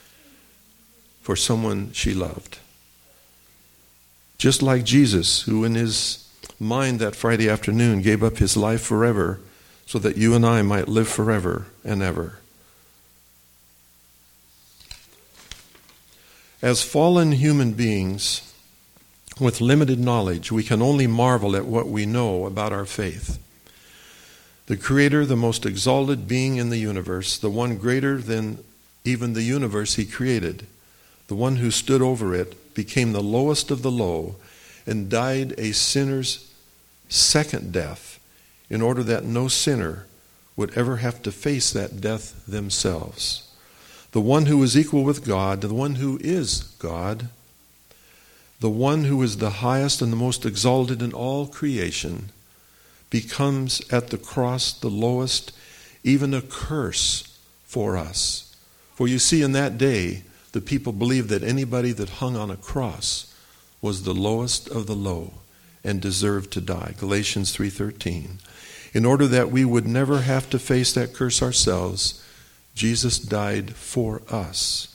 for 1.21 1.37
someone 1.37 1.93
she 1.93 2.15
loved. 2.15 2.59
Just 4.39 4.63
like 4.63 4.85
Jesus, 4.85 5.43
who 5.43 5.65
in 5.65 5.75
his 5.75 6.22
mind 6.63 7.01
that 7.01 7.17
Friday 7.17 7.49
afternoon 7.49 8.01
gave 8.01 8.23
up 8.23 8.39
his 8.39 8.57
life 8.57 8.81
forever 8.81 9.41
so 9.87 9.99
that 9.99 10.17
you 10.17 10.35
and 10.35 10.47
I 10.47 10.63
might 10.63 10.89
live 10.89 11.09
forever 11.09 11.67
and 11.85 12.03
ever. 12.03 12.39
As 16.63 16.83
fallen 16.83 17.33
human 17.33 17.73
beings 17.73 18.53
with 19.41 19.61
limited 19.61 19.99
knowledge, 19.99 20.53
we 20.53 20.63
can 20.63 20.81
only 20.81 21.09
marvel 21.09 21.57
at 21.57 21.67
what 21.67 21.89
we 21.89 22.07
know 22.07 22.47
about 22.47 22.73
our 22.73 22.87
faith. 22.87 23.39
The 24.67 24.77
Creator, 24.77 25.27
the 25.27 25.37
most 25.37 25.67
exalted 25.67 26.29
being 26.29 26.57
in 26.57 26.71
the 26.71 26.79
universe, 26.79 27.37
the 27.37 27.51
one 27.51 27.77
greater 27.77 28.19
than 28.19 28.63
even 29.05 29.33
the 29.33 29.43
universe 29.43 29.95
He 29.95 30.05
created, 30.05 30.67
the 31.27 31.35
one 31.35 31.57
who 31.57 31.73
stood 31.73 32.01
over 32.01 32.33
it, 32.35 32.75
became 32.75 33.13
the 33.13 33.23
lowest 33.23 33.73
of 33.73 33.83
the 33.83 33.91
low 33.91 34.37
and 34.87 35.11
died 35.11 35.55
a 35.59 35.73
sinner's 35.73 36.52
second 37.13 37.73
death 37.73 38.19
in 38.71 38.81
order 38.81 39.03
that 39.03 39.25
no 39.25 39.47
sinner 39.49 40.07
would 40.57 40.77
ever 40.77 40.97
have 40.97 41.23
to 41.23 41.31
face 41.33 41.71
that 41.73 42.01
death 42.01 42.45
themselves. 42.47 43.49
The 44.13 44.21
one 44.21 44.47
who 44.47 44.63
is 44.63 44.77
equal 44.77 45.05
with 45.05 45.25
God, 45.25 45.61
the 45.61 45.75
one 45.75 45.97
who 45.97 46.19
is 46.23 46.63
God, 46.79 47.29
the 48.61 48.71
one 48.71 49.05
who 49.05 49.23
is 49.23 49.39
the 49.39 49.51
highest 49.51 50.01
and 50.01 50.13
the 50.13 50.17
most 50.17 50.47
exalted 50.47 51.03
in 51.03 51.13
all 51.13 51.47
creation, 51.47 52.31
becomes 53.11 53.83
at 53.93 54.09
the 54.09 54.19
cross 54.19 54.73
the 54.73 54.89
lowest, 54.89 55.53
even 56.05 56.33
a 56.33 56.41
curse 56.41 57.39
for 57.65 57.97
us. 57.97 58.55
For 58.95 59.09
you 59.09 59.19
see, 59.19 59.43
in 59.43 59.53
that 59.53 59.77
day, 59.77 60.23
the 60.53 60.61
people 60.61 60.93
believed 60.93 61.29
that 61.31 61.43
anybody 61.43 61.93
that 61.93 62.09
hung 62.09 62.37
on 62.37 62.51
a 62.51 62.57
cross 62.57 63.35
was 63.81 64.03
the 64.03 64.15
lowest 64.15 64.69
of 64.69 64.87
the 64.87 64.95
low 64.95 65.35
and 65.85 66.01
deserved 66.01 66.53
to 66.53 66.61
die. 66.61 66.95
Galatians 66.99 67.53
3:13. 67.53 68.39
In 68.93 69.05
order 69.05 69.27
that 69.27 69.51
we 69.51 69.65
would 69.65 69.87
never 69.87 70.23
have 70.23 70.51
to 70.51 70.59
face 70.59 70.93
that 70.93 71.15
curse 71.15 71.43
ourselves, 71.43 72.21
Jesus 72.75 73.19
died 73.19 73.75
for 73.75 74.23
us. 74.31 74.89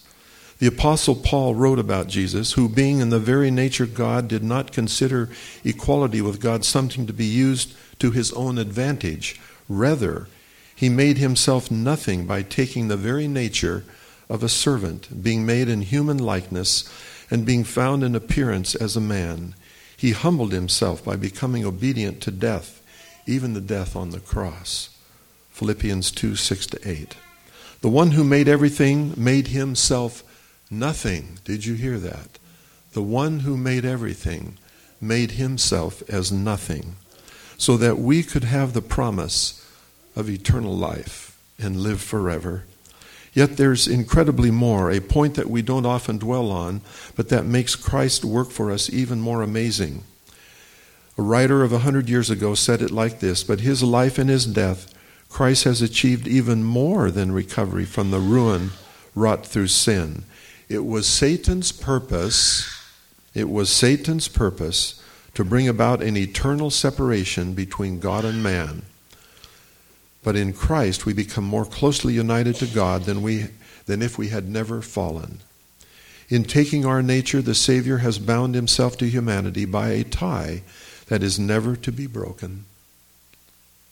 The 0.60 0.68
apostle 0.68 1.16
Paul 1.16 1.54
wrote 1.54 1.78
about 1.78 2.08
Jesus, 2.08 2.54
who 2.54 2.68
being 2.68 3.00
in 3.00 3.10
the 3.10 3.20
very 3.20 3.52
nature 3.52 3.86
God 3.86 4.28
did 4.28 4.44
not 4.44 4.72
consider 4.72 5.30
equality 5.64 6.20
with 6.20 6.40
God 6.40 6.66
something 6.66 7.06
to 7.06 7.14
be 7.14 7.26
used 7.26 7.74
to 8.00 8.10
his 8.10 8.32
own 8.34 8.58
advantage. 8.58 9.40
Rather, 9.70 10.28
he 10.76 10.90
made 10.90 11.18
himself 11.18 11.70
nothing 11.70 12.26
by 12.26 12.42
taking 12.42 12.88
the 12.88 12.98
very 12.98 13.28
nature 13.28 13.84
of 14.30 14.44
a 14.44 14.50
servant, 14.50 15.24
being 15.24 15.46
made 15.46 15.70
in 15.70 15.82
human 15.82 16.18
likeness 16.18 16.84
and 17.30 17.46
being 17.46 17.64
found 17.64 18.04
in 18.04 18.16
appearance 18.16 18.74
as 18.74 18.96
a 18.96 19.02
man. 19.02 19.54
He 19.98 20.12
humbled 20.12 20.52
himself 20.54 21.04
by 21.04 21.16
becoming 21.16 21.66
obedient 21.66 22.22
to 22.22 22.32
death, 22.32 22.82
even 23.26 23.54
the 23.54 23.62
death 23.62 23.96
on 23.96 24.12
the 24.12 24.20
cross. 24.20 24.90
Philippians 25.50 26.12
2 26.12 26.36
6 26.36 26.68
to 26.68 26.90
8. 26.90 27.16
The 27.82 27.90
one 27.90 28.12
who 28.12 28.24
made 28.24 28.48
everything 28.48 29.14
made 29.18 29.48
himself 29.48 30.24
nothing. 30.70 31.40
Did 31.44 31.66
you 31.66 31.74
hear 31.74 31.98
that? 31.98 32.38
The 32.94 33.02
one 33.02 33.40
who 33.40 33.58
made 33.58 33.86
everything 33.86 34.60
made 35.02 35.32
himself 35.32 36.08
as 36.08 36.32
nothing, 36.32 36.96
so 37.58 37.76
that 37.78 37.98
we 37.98 38.22
could 38.22 38.44
have 38.44 38.74
the 38.74 38.82
promise 38.82 39.66
of 40.16 40.30
eternal 40.30 40.76
life 40.76 41.40
and 41.60 41.82
live 41.82 42.02
forever. 42.02 42.66
Yet 43.38 43.58
there's 43.58 43.88
incredibly 43.88 44.50
more, 44.50 44.90
a 44.90 45.00
point 45.00 45.36
that 45.36 45.48
we 45.48 45.62
don't 45.62 45.86
often 45.86 46.18
dwell 46.18 46.50
on, 46.50 46.82
but 47.16 47.30
that 47.30 47.46
makes 47.46 47.76
Christ 47.76 48.26
work 48.26 48.50
for 48.50 48.72
us 48.72 48.90
even 48.90 49.20
more 49.22 49.44
amazing. 49.44 50.02
A 51.20 51.22
writer 51.22 51.62
of 51.62 51.72
a 51.72 51.86
hundred 51.86 52.10
years 52.10 52.32
ago 52.32 52.56
said 52.56 52.82
it 52.82 52.90
like 52.90 53.20
this 53.20 53.44
But 53.44 53.60
his 53.60 53.84
life 53.84 54.18
and 54.18 54.28
his 54.28 54.48
death, 54.48 54.92
Christ 55.30 55.66
has 55.66 55.84
achieved 55.84 56.28
even 56.28 56.64
more 56.64 57.12
than 57.12 57.32
recovery 57.32 57.86
from 57.86 58.10
the 58.10 58.20
ruin 58.20 58.72
wrought 59.14 59.46
through 59.46 59.68
sin. 59.68 60.24
It 60.68 60.84
was 60.84 61.06
Satan's 61.06 61.72
purpose, 61.72 62.68
it 63.36 63.52
was 63.52 63.70
Satan's 63.70 64.28
purpose 64.28 65.00
to 65.36 65.46
bring 65.46 65.68
about 65.68 66.02
an 66.02 66.18
eternal 66.18 66.72
separation 66.72 67.54
between 67.54 68.00
God 68.00 68.26
and 68.26 68.42
man. 68.42 68.82
But 70.28 70.36
in 70.36 70.52
Christ, 70.52 71.06
we 71.06 71.14
become 71.14 71.46
more 71.46 71.64
closely 71.64 72.14
united 72.14 72.58
to 72.58 72.66
God 72.66 73.04
than, 73.04 73.22
we, 73.22 73.46
than 73.86 74.02
if 74.02 74.18
we 74.18 74.28
had 74.28 74.50
never 74.50 74.82
fallen. 74.82 75.40
In 76.28 76.44
taking 76.44 76.86
our 76.86 77.02
nature, 77.02 77.42
the 77.42 77.56
Savior 77.56 78.00
has 78.00 78.20
bound 78.20 78.54
himself 78.54 78.98
to 78.98 79.08
humanity 79.08 79.64
by 79.64 79.92
a 79.92 80.04
tie 80.04 80.64
that 81.06 81.24
is 81.24 81.40
never 81.40 81.78
to 81.78 81.94
be 81.94 82.08
broken. 82.08 82.66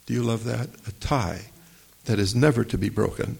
Do 0.07 0.13
you 0.13 0.23
love 0.23 0.43
that? 0.43 0.67
A 0.85 0.91
tie 0.99 1.51
that 2.03 2.19
is 2.19 2.35
never 2.35 2.65
to 2.65 2.77
be 2.77 2.89
broken. 2.89 3.37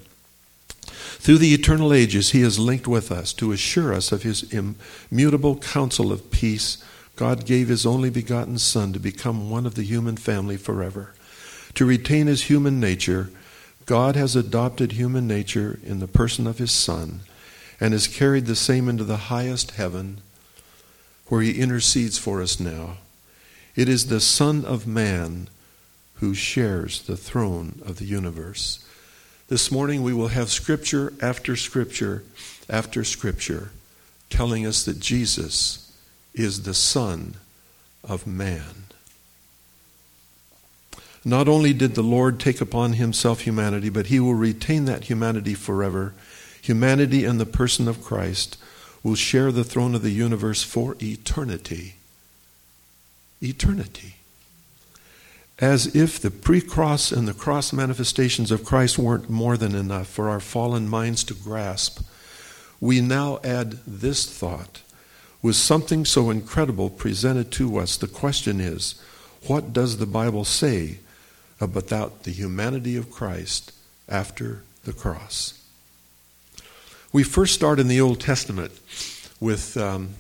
Through 0.86 1.40
the 1.40 1.54
eternal 1.54 1.92
ages, 1.92 2.32
he 2.32 2.44
is 2.44 2.58
linked 2.60 2.88
with 2.88 3.12
us 3.12 3.34
to 3.34 3.52
assure 3.52 3.94
us 3.94 4.14
of 4.14 4.24
his 4.24 4.50
immutable 4.54 5.58
counsel 5.58 6.14
of 6.14 6.32
peace. 6.32 6.82
God 7.18 7.46
gave 7.46 7.68
his 7.68 7.86
only 7.86 8.10
begotten 8.10 8.58
Son 8.58 8.94
to 8.94 9.00
become 9.00 9.50
one 9.50 9.66
of 9.66 9.76
the 9.76 9.84
human 9.84 10.16
family 10.16 10.56
forever. 10.56 11.12
To 11.76 11.86
retain 11.86 12.28
his 12.28 12.44
human 12.44 12.80
nature, 12.80 13.30
God 13.86 14.16
has 14.16 14.36
adopted 14.36 14.94
human 14.94 15.28
nature 15.28 15.80
in 15.84 16.00
the 16.00 16.08
person 16.08 16.48
of 16.48 16.58
his 16.58 16.72
Son 16.72 17.22
and 17.80 17.94
has 17.94 18.08
carried 18.08 18.46
the 18.46 18.56
same 18.56 18.90
into 18.90 19.04
the 19.04 19.18
highest 19.18 19.72
heaven 19.72 20.22
where 21.28 21.42
he 21.42 21.60
intercedes 21.60 22.18
for 22.18 22.42
us 22.42 22.60
now. 22.60 22.98
It 23.76 23.90
is 23.90 24.08
the 24.08 24.22
Son 24.22 24.64
of 24.64 24.88
Man 24.88 25.50
who 26.16 26.34
shares 26.34 27.02
the 27.02 27.18
throne 27.18 27.82
of 27.86 27.98
the 27.98 28.06
universe. 28.06 28.84
This 29.50 29.70
morning 29.70 30.02
we 30.02 30.14
will 30.14 30.30
have 30.30 30.50
scripture 30.50 31.14
after 31.22 31.56
scripture 31.56 32.24
after 32.70 33.04
scripture 33.04 33.72
telling 34.30 34.66
us 34.66 34.86
that 34.86 35.00
Jesus 35.00 35.92
is 36.34 36.64
the 36.64 36.74
Son 36.74 37.36
of 38.04 38.26
Man. 38.26 38.85
Not 41.28 41.48
only 41.48 41.74
did 41.74 41.96
the 41.96 42.04
Lord 42.04 42.40
take 42.40 42.62
upon 42.62 42.94
himself 42.94 43.42
humanity, 43.42 43.90
but 43.90 44.08
he 44.08 44.20
will 44.20 44.36
retain 44.36 44.86
that 44.86 45.06
humanity 45.06 45.56
forever. 45.56 46.14
Humanity 46.62 47.26
and 47.26 47.40
the 47.40 47.48
person 47.48 47.88
of 47.88 48.04
Christ 48.04 48.58
will 49.02 49.16
share 49.16 49.52
the 49.52 49.64
throne 49.64 49.96
of 49.96 50.04
the 50.04 50.12
universe 50.12 50.62
for 50.62 50.96
eternity. 51.02 51.96
Eternity. 53.42 54.18
As 55.58 55.96
if 55.96 56.20
the 56.20 56.30
pre 56.30 56.62
cross 56.62 57.12
and 57.12 57.28
the 57.28 57.34
cross 57.34 57.74
manifestations 57.74 58.52
of 58.52 58.64
Christ 58.64 59.00
weren't 59.00 59.30
more 59.30 59.58
than 59.58 59.74
enough 59.74 60.08
for 60.08 60.30
our 60.30 60.40
fallen 60.40 60.88
minds 60.88 61.24
to 61.24 61.34
grasp, 61.34 62.02
we 62.80 63.02
now 63.02 63.40
add 63.44 63.80
this 63.88 64.26
thought. 64.26 64.82
With 65.42 65.56
something 65.56 66.06
so 66.06 66.30
incredible 66.30 66.90
presented 66.90 67.52
to 67.54 67.78
us, 67.78 67.98
the 67.98 68.08
question 68.08 68.60
is 68.60 68.96
what 69.48 69.74
does 69.74 69.98
the 69.98 70.06
Bible 70.06 70.46
say 70.46 71.00
about 71.60 72.24
the 72.24 72.32
humanity 72.32 72.98
of 72.98 73.12
Christ 73.12 73.72
after 74.08 74.64
the 74.84 74.94
cross. 74.94 75.62
We 77.12 77.24
first 77.24 77.54
start 77.54 77.80
in 77.80 77.88
the 77.88 78.02
Old 78.02 78.20
Testament 78.20 78.74
with 79.40 79.78
um, 79.78 80.16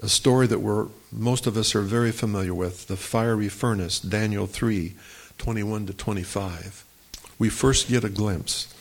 a 0.00 0.08
story 0.08 0.46
that 0.46 0.60
we're 0.60 0.86
most 1.10 1.46
of 1.46 1.56
us 1.56 1.74
are 1.74 1.80
very 1.80 2.12
familiar 2.12 2.54
with 2.54 2.86
the 2.86 2.96
fiery 2.96 3.48
furnace, 3.48 3.98
Daniel 3.98 4.46
3 4.46 4.94
21 5.38 5.86
to 5.86 5.92
25. 5.94 6.84
We 7.38 7.48
first 7.48 7.88
get 7.88 8.04
a 8.04 8.08
glimpse. 8.08 8.72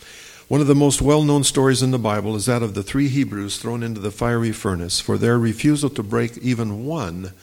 One 0.48 0.62
of 0.62 0.68
the 0.68 0.75
most 0.75 1.01
well 1.01 1.24
known 1.24 1.44
stories 1.44 1.84
in 1.84 1.92
the 1.92 2.00
Bible 2.00 2.36
is 2.36 2.46
that 2.48 2.63
of 2.63 2.74
the 2.74 2.84
three 2.84 3.10
Hebrews 3.10 3.58
thrown 3.58 3.84
into 3.84 4.01
the 4.01 4.12
fiery 4.12 4.51
furnace 4.51 5.00
for 5.00 5.18
their 5.18 5.38
refusal 5.38 5.89
to 5.92 6.04
break 6.04 6.38
even 6.38 6.86
one 6.86 7.34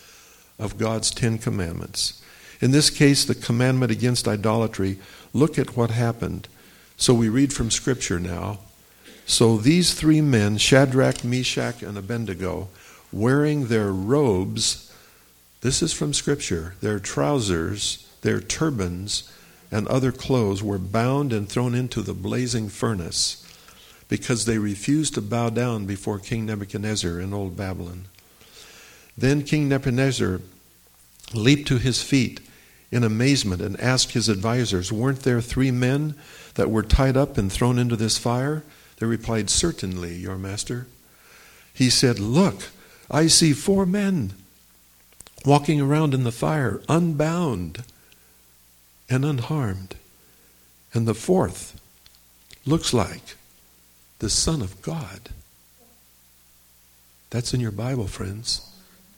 of 0.59 0.79
God's 0.79 1.11
Ten 1.11 1.39
Commandments. 1.39 2.23
In 2.61 2.71
this 2.71 2.91
case, 2.91 3.25
the 3.25 3.35
commandment 3.35 3.91
against 3.91 4.29
idolatry. 4.29 4.99
Look 5.33 5.59
at 5.59 5.77
what 5.77 5.91
happened. 5.91 6.49
So 6.97 7.13
we 7.15 7.29
read 7.29 7.53
from 7.53 7.71
Scripture 7.71 8.21
now. 8.21 8.61
So 9.27 9.57
these 9.57 9.95
three 9.95 10.21
men, 10.21 10.59
Shadrach, 10.59 11.25
Meshach, 11.25 11.83
and 11.83 11.97
Abednego, 11.97 12.69
wearing 13.13 13.67
their 13.67 13.91
robes, 13.91 14.93
this 15.63 15.83
is 15.83 15.93
from 15.93 16.13
Scripture, 16.13 16.75
their 16.81 16.99
trousers, 16.99 18.07
their 18.21 18.41
turbans, 18.41 19.31
and 19.71 19.89
other 19.89 20.13
clothes 20.13 20.63
were 20.63 20.79
bound 20.79 21.33
and 21.33 21.49
thrown 21.49 21.75
into 21.75 22.03
the 22.03 22.15
blazing 22.15 22.69
furnace 22.69 23.41
because 24.09 24.45
they 24.45 24.59
refused 24.59 25.15
to 25.15 25.23
bow 25.23 25.49
down 25.51 25.87
before 25.87 26.19
King 26.19 26.47
Nebuchadnezzar 26.47 27.19
in 27.19 27.33
Old 27.33 27.57
Babylon. 27.57 28.05
Then 29.17 29.43
King 29.43 29.69
Nebuchadnezzar 29.69 30.41
leaped 31.33 31.69
to 31.69 31.79
his 31.79 32.03
feet 32.03 32.41
in 32.91 33.03
amazement 33.03 33.61
and 33.63 33.79
asked 33.81 34.13
his 34.13 34.29
advisers, 34.29 34.93
Weren't 34.93 35.21
there 35.21 35.41
three 35.41 35.71
men 35.71 36.15
that 36.55 36.71
were 36.71 36.83
tied 36.83 37.17
up 37.17 37.39
and 37.39 37.51
thrown 37.51 37.79
into 37.79 37.97
this 37.97 38.19
fire? 38.19 38.63
They 38.99 39.07
replied, 39.07 39.51
Certainly, 39.51 40.17
your 40.17 40.37
master. 40.37 40.87
He 41.73 41.91
said, 41.91 42.21
Look, 42.21 42.69
I 43.11 43.27
see 43.27 43.53
four 43.53 43.85
men 43.87 44.35
walking 45.45 45.81
around 45.81 46.15
in 46.15 46.25
the 46.25 46.33
fire, 46.33 46.81
unbound 46.89 47.85
and 49.09 49.25
unharmed. 49.25 49.97
And 50.93 51.07
the 51.07 51.15
fourth 51.15 51.81
looks 52.65 52.95
like 52.95 53.35
the 54.21 54.31
Son 54.31 54.63
of 54.63 54.81
God. 54.81 55.31
That's 57.31 57.53
in 57.53 57.61
your 57.61 57.73
Bible, 57.73 58.07
friends. 58.07 58.71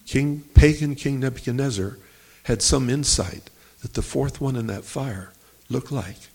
King, 0.06 0.44
pagan 0.54 0.94
King 0.94 1.20
Nebuchadnezzar 1.20 1.98
had 2.44 2.62
some 2.62 2.88
insight 2.88 3.50
that 3.82 3.94
the 3.94 4.02
fourth 4.02 4.40
one 4.40 4.56
in 4.56 4.68
that 4.68 4.84
fire 4.84 5.32
looked 5.68 5.92
like. 5.92 6.28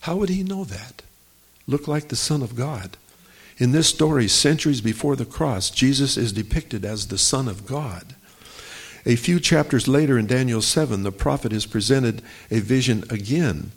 How 0.00 0.16
would 0.16 0.28
he 0.28 0.44
know 0.44 0.64
that? 0.64 1.02
Looked 1.66 1.88
like 1.88 2.08
the 2.08 2.16
Son 2.16 2.42
of 2.42 2.56
God. 2.56 2.96
In 3.58 3.72
this 3.72 3.88
story, 3.88 4.28
centuries 4.28 4.80
before 4.80 5.16
the 5.16 5.24
cross, 5.24 5.68
Jesus 5.68 6.16
is 6.16 6.32
depicted 6.32 6.84
as 6.84 7.08
the 7.08 7.18
Son 7.18 7.48
of 7.48 7.66
God. 7.66 8.14
A 9.04 9.16
few 9.16 9.40
chapters 9.40 9.88
later 9.88 10.16
in 10.16 10.26
Daniel 10.26 10.62
7, 10.62 11.02
the 11.02 11.10
prophet 11.10 11.52
is 11.52 11.66
presented 11.66 12.22
a 12.50 12.60
vision 12.60 13.04
again, 13.10 13.72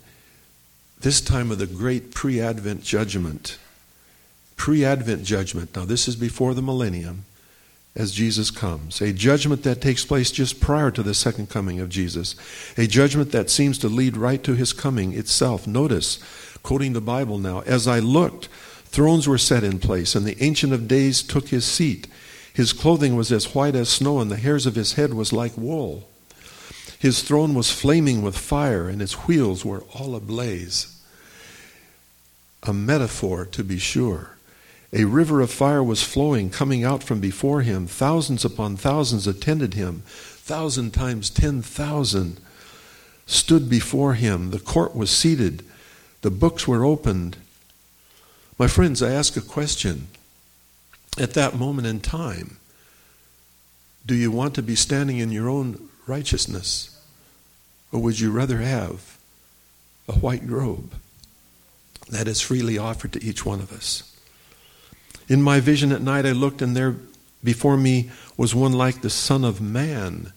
this 1.00 1.20
time 1.20 1.50
of 1.50 1.58
the 1.58 1.66
great 1.66 2.14
pre 2.14 2.40
Advent 2.40 2.84
judgment. 2.84 3.58
Pre 4.56 4.86
Advent 4.86 5.24
judgment. 5.24 5.76
Now, 5.76 5.86
this 5.86 6.08
is 6.08 6.16
before 6.16 6.54
the 6.54 6.62
millennium 6.62 7.26
as 7.96 8.12
Jesus 8.12 8.52
comes. 8.52 9.02
A 9.02 9.12
judgment 9.12 9.64
that 9.64 9.82
takes 9.82 10.06
place 10.06 10.32
just 10.32 10.62
prior 10.62 10.92
to 10.92 11.04
the 11.04 11.14
second 11.14 11.50
coming 11.50 11.80
of 11.80 11.90
Jesus. 11.90 12.36
A 12.78 12.88
judgment 12.88 13.32
that 13.32 13.50
seems 13.50 13.78
to 13.80 13.90
lead 13.90 14.16
right 14.16 14.42
to 14.44 14.56
his 14.56 14.74
coming 14.74 15.14
itself. 15.14 15.68
Notice, 15.68 16.20
quoting 16.64 16.94
the 16.94 17.02
Bible 17.02 17.38
now, 17.38 17.62
as 17.62 17.88
I 17.88 18.00
looked, 18.00 18.48
thrones 18.86 19.28
were 19.28 19.38
set 19.38 19.64
in 19.64 19.80
place, 19.80 20.16
and 20.16 20.26
the 20.26 20.42
Ancient 20.42 20.72
of 20.72 20.88
Days 20.88 21.22
took 21.22 21.50
his 21.50 21.66
seat. 21.66 22.08
His 22.54 22.74
clothing 22.74 23.16
was 23.16 23.32
as 23.32 23.54
white 23.56 23.76
as 23.76 23.90
snow, 23.90 24.20
and 24.20 24.32
the 24.32 24.38
hairs 24.38 24.66
of 24.66 24.76
his 24.76 24.94
head 24.94 25.14
was 25.14 25.34
like 25.34 25.58
wool. 25.58 26.08
His 27.00 27.24
throne 27.24 27.56
was 27.56 27.72
flaming 27.72 28.22
with 28.22 28.38
fire, 28.38 28.88
and 28.88 29.02
its 29.02 29.28
wheels 29.28 29.66
were 29.66 29.84
all 29.96 30.16
ablaze. 30.16 31.02
A 32.64 32.74
metaphor, 32.74 33.46
to 33.48 33.64
be 33.64 33.80
sure. 33.80 34.38
A 34.94 35.06
river 35.06 35.40
of 35.40 35.50
fire 35.52 35.84
was 35.84 36.04
flowing, 36.04 36.50
coming 36.50 36.84
out 36.84 37.02
from 37.02 37.20
before 37.20 37.62
him. 37.62 37.88
Thousands 37.88 38.44
upon 38.44 38.76
thousands 38.76 39.26
attended 39.26 39.74
him. 39.74 40.04
Thousand 40.06 40.92
times 40.92 41.30
ten 41.30 41.62
thousand 41.62 42.42
stood 43.26 43.70
before 43.70 44.16
him. 44.16 44.52
The 44.52 44.60
court 44.60 44.94
was 44.96 45.10
seated. 45.10 45.64
The 46.22 46.32
books 46.32 46.68
were 46.68 46.84
opened. 46.84 47.38
My 48.60 48.68
friends, 48.68 49.02
I 49.02 49.12
ask 49.12 49.38
a 49.38 49.42
question 49.42 50.08
at 51.18 51.34
that 51.34 51.56
moment 51.56 51.88
in 51.88 52.02
time, 52.02 52.58
do 54.06 54.14
you 54.14 54.30
want 54.30 54.56
to 54.56 54.62
be 54.62 54.76
standing 54.76 55.20
in 55.20 55.32
your 55.32 55.50
own 55.50 55.90
righteousness? 56.06 57.00
Or 57.92 58.02
would 58.02 58.20
you 58.20 58.32
rather 58.32 58.58
have 58.58 59.18
a 60.08 60.14
white 60.14 60.44
robe 60.44 60.94
that 62.10 62.28
is 62.28 62.42
freely 62.42 62.78
offered 62.78 63.14
to 63.14 63.24
each 63.24 63.46
one 63.46 63.60
of 63.62 63.72
us? 63.72 64.11
In 65.32 65.42
my 65.42 65.62
vision 65.62 65.94
at 65.94 66.02
night, 66.02 66.26
I 66.26 66.34
looked, 66.34 66.62
and 66.62 66.76
there 66.76 66.98
before 67.42 67.78
me 67.78 68.12
was 68.36 68.54
one 68.54 68.74
like 68.74 69.00
the 69.00 69.10
Son 69.10 69.46
of 69.46 69.62
Man. 69.62 70.34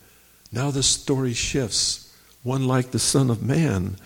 Now 0.53 0.71
the 0.71 0.85
story 0.85 1.33
shifts. 1.33 2.15
One 2.45 2.69
like 2.69 2.93
the 2.93 3.01
Son 3.01 3.29
of 3.29 3.43
Man 3.43 3.97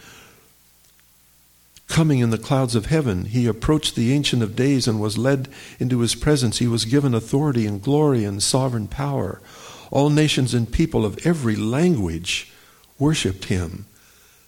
coming 1.88 2.20
in 2.20 2.30
the 2.30 2.38
clouds 2.38 2.74
of 2.74 2.86
heaven. 2.86 3.26
He 3.26 3.44
approached 3.44 3.96
the 3.96 4.14
Ancient 4.14 4.42
of 4.42 4.56
Days 4.56 4.88
and 4.88 4.98
was 4.98 5.18
led 5.18 5.48
into 5.78 6.00
his 6.00 6.14
presence. 6.14 6.56
He 6.56 6.66
was 6.66 6.86
given 6.86 7.12
authority 7.12 7.66
and 7.66 7.82
glory 7.82 8.24
and 8.24 8.42
sovereign 8.42 8.88
power. 8.88 9.42
All 9.90 10.08
nations 10.08 10.54
and 10.54 10.72
people 10.72 11.04
of 11.04 11.18
every 11.26 11.56
language 11.56 12.50
worshiped 12.98 13.44
him. 13.46 13.84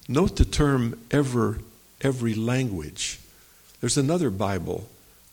Note 0.08 0.36
the 0.36 0.46
term 0.46 0.98
ever, 1.10 1.58
every 2.00 2.34
language. 2.34 3.20
There's 3.82 3.98
another 3.98 4.30
Bible 4.30 4.88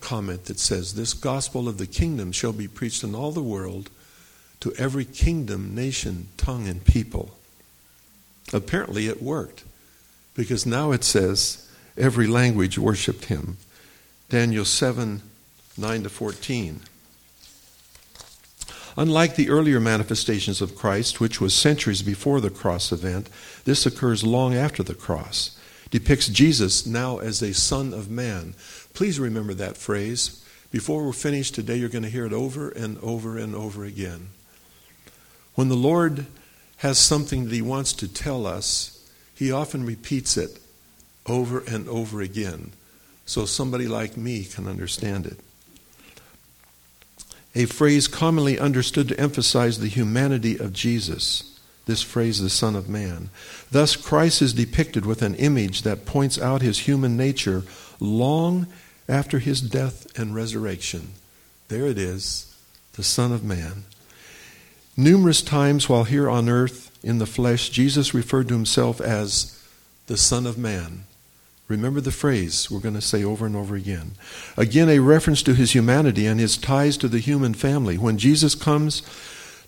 comment 0.08 0.46
that 0.46 0.58
says, 0.58 0.94
This 0.94 1.14
gospel 1.14 1.68
of 1.68 1.78
the 1.78 1.86
kingdom 1.86 2.32
shall 2.32 2.54
be 2.54 2.68
preached 2.68 3.04
in 3.04 3.14
all 3.14 3.34
the 3.34 3.44
world 3.44 3.90
to 4.62 4.74
every 4.76 5.04
kingdom, 5.04 5.76
nation, 5.76 6.30
tongue, 6.38 6.66
and 6.66 6.84
people. 6.86 7.38
Apparently 8.54 9.08
it 9.08 9.22
worked 9.22 9.66
because 10.34 10.66
now 10.66 10.94
it 10.94 11.04
says, 11.04 11.70
every 11.98 12.26
language 12.26 12.78
worshiped 12.78 13.26
him. 13.26 13.58
Daniel 14.30 14.64
7 14.64 15.22
9 15.80 16.04
to 16.04 16.10
14. 16.10 16.80
Unlike 18.96 19.36
the 19.36 19.50
earlier 19.50 19.80
manifestations 19.80 20.62
of 20.62 20.76
Christ, 20.76 21.20
which 21.20 21.40
was 21.40 21.54
centuries 21.54 22.02
before 22.02 22.42
the 22.42 22.50
cross 22.50 22.92
event, 22.92 23.30
this 23.66 23.86
occurs 23.86 24.24
long 24.24 24.56
after 24.56 24.82
the 24.82 24.96
cross. 24.96 25.56
Depicts 25.90 26.28
Jesus 26.28 26.86
now 26.86 27.18
as 27.20 27.42
a 27.42 27.54
Son 27.54 27.94
of 27.94 28.10
Man. 28.10 28.54
Please 28.94 29.20
remember 29.20 29.54
that 29.54 29.78
phrase. 29.78 30.44
Before 30.72 31.06
we're 31.06 31.14
finished 31.14 31.56
today, 31.56 31.78
you're 31.78 31.90
going 31.90 32.04
to 32.04 32.10
hear 32.10 32.26
it 32.26 32.34
over 32.34 32.70
and 32.70 32.98
over 33.00 33.38
and 33.38 33.56
over 33.56 33.86
again. 33.86 34.30
When 35.56 35.70
the 35.70 35.76
Lord 35.76 36.26
has 36.78 36.98
something 37.00 37.46
that 37.46 37.54
He 37.54 37.62
wants 37.62 37.94
to 37.94 38.08
tell 38.08 38.46
us, 38.46 39.10
He 39.34 39.52
often 39.52 39.86
repeats 39.86 40.36
it 40.36 40.60
over 41.26 41.60
and 41.68 41.88
over 41.88 42.22
again 42.22 42.72
so 43.26 43.46
somebody 43.46 43.88
like 43.88 44.18
me 44.18 44.46
can 44.46 44.68
understand 44.68 45.26
it. 45.26 45.40
A 47.56 47.66
phrase 47.66 48.08
commonly 48.08 48.60
understood 48.60 49.10
to 49.10 49.20
emphasize 49.20 49.80
the 49.80 49.88
humanity 49.88 50.58
of 50.58 50.74
Jesus. 50.74 51.57
This 51.88 52.04
phrase, 52.04 52.42
the 52.42 52.50
Son 52.50 52.76
of 52.76 52.88
Man. 52.88 53.30
Thus, 53.72 53.96
Christ 53.96 54.42
is 54.42 54.54
depicted 54.54 55.06
with 55.06 55.22
an 55.22 55.36
image 55.36 55.82
that 55.82 56.06
points 56.06 56.40
out 56.40 56.62
his 56.62 56.80
human 56.80 57.18
nature 57.18 57.64
long 58.00 58.68
after 59.08 59.40
his 59.40 59.62
death 59.62 60.06
and 60.20 60.36
resurrection. 60.36 61.14
There 61.70 61.86
it 61.86 61.98
is, 61.98 62.54
the 62.94 63.04
Son 63.04 63.32
of 63.32 63.44
Man. 63.44 63.86
Numerous 64.98 65.42
times 65.42 65.88
while 65.88 66.04
here 66.04 66.30
on 66.30 66.50
earth 66.50 66.98
in 67.04 67.20
the 67.20 67.26
flesh, 67.26 67.70
Jesus 67.70 68.14
referred 68.14 68.50
to 68.50 68.56
himself 68.56 69.00
as 69.00 69.58
the 70.08 70.18
Son 70.18 70.46
of 70.46 70.58
Man. 70.58 71.06
Remember 71.70 72.02
the 72.02 72.12
phrase 72.12 72.70
we're 72.70 72.80
going 72.80 72.96
to 72.96 73.02
say 73.02 73.24
over 73.24 73.46
and 73.46 73.56
over 73.56 73.76
again. 73.76 74.12
Again, 74.58 74.90
a 74.90 75.00
reference 75.00 75.42
to 75.44 75.54
his 75.54 75.74
humanity 75.74 76.26
and 76.26 76.40
his 76.40 76.58
ties 76.58 76.98
to 76.98 77.08
the 77.08 77.20
human 77.20 77.54
family. 77.54 77.98
When 77.98 78.18
Jesus 78.18 78.56
comes 78.56 79.04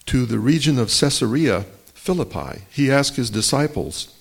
to 0.06 0.26
the 0.26 0.40
region 0.40 0.80
of 0.80 0.90
Caesarea 0.90 1.66
Philippi, 2.10 2.62
he 2.72 2.92
asked 2.92 3.18
his 3.18 3.30
disciples, 3.30 4.12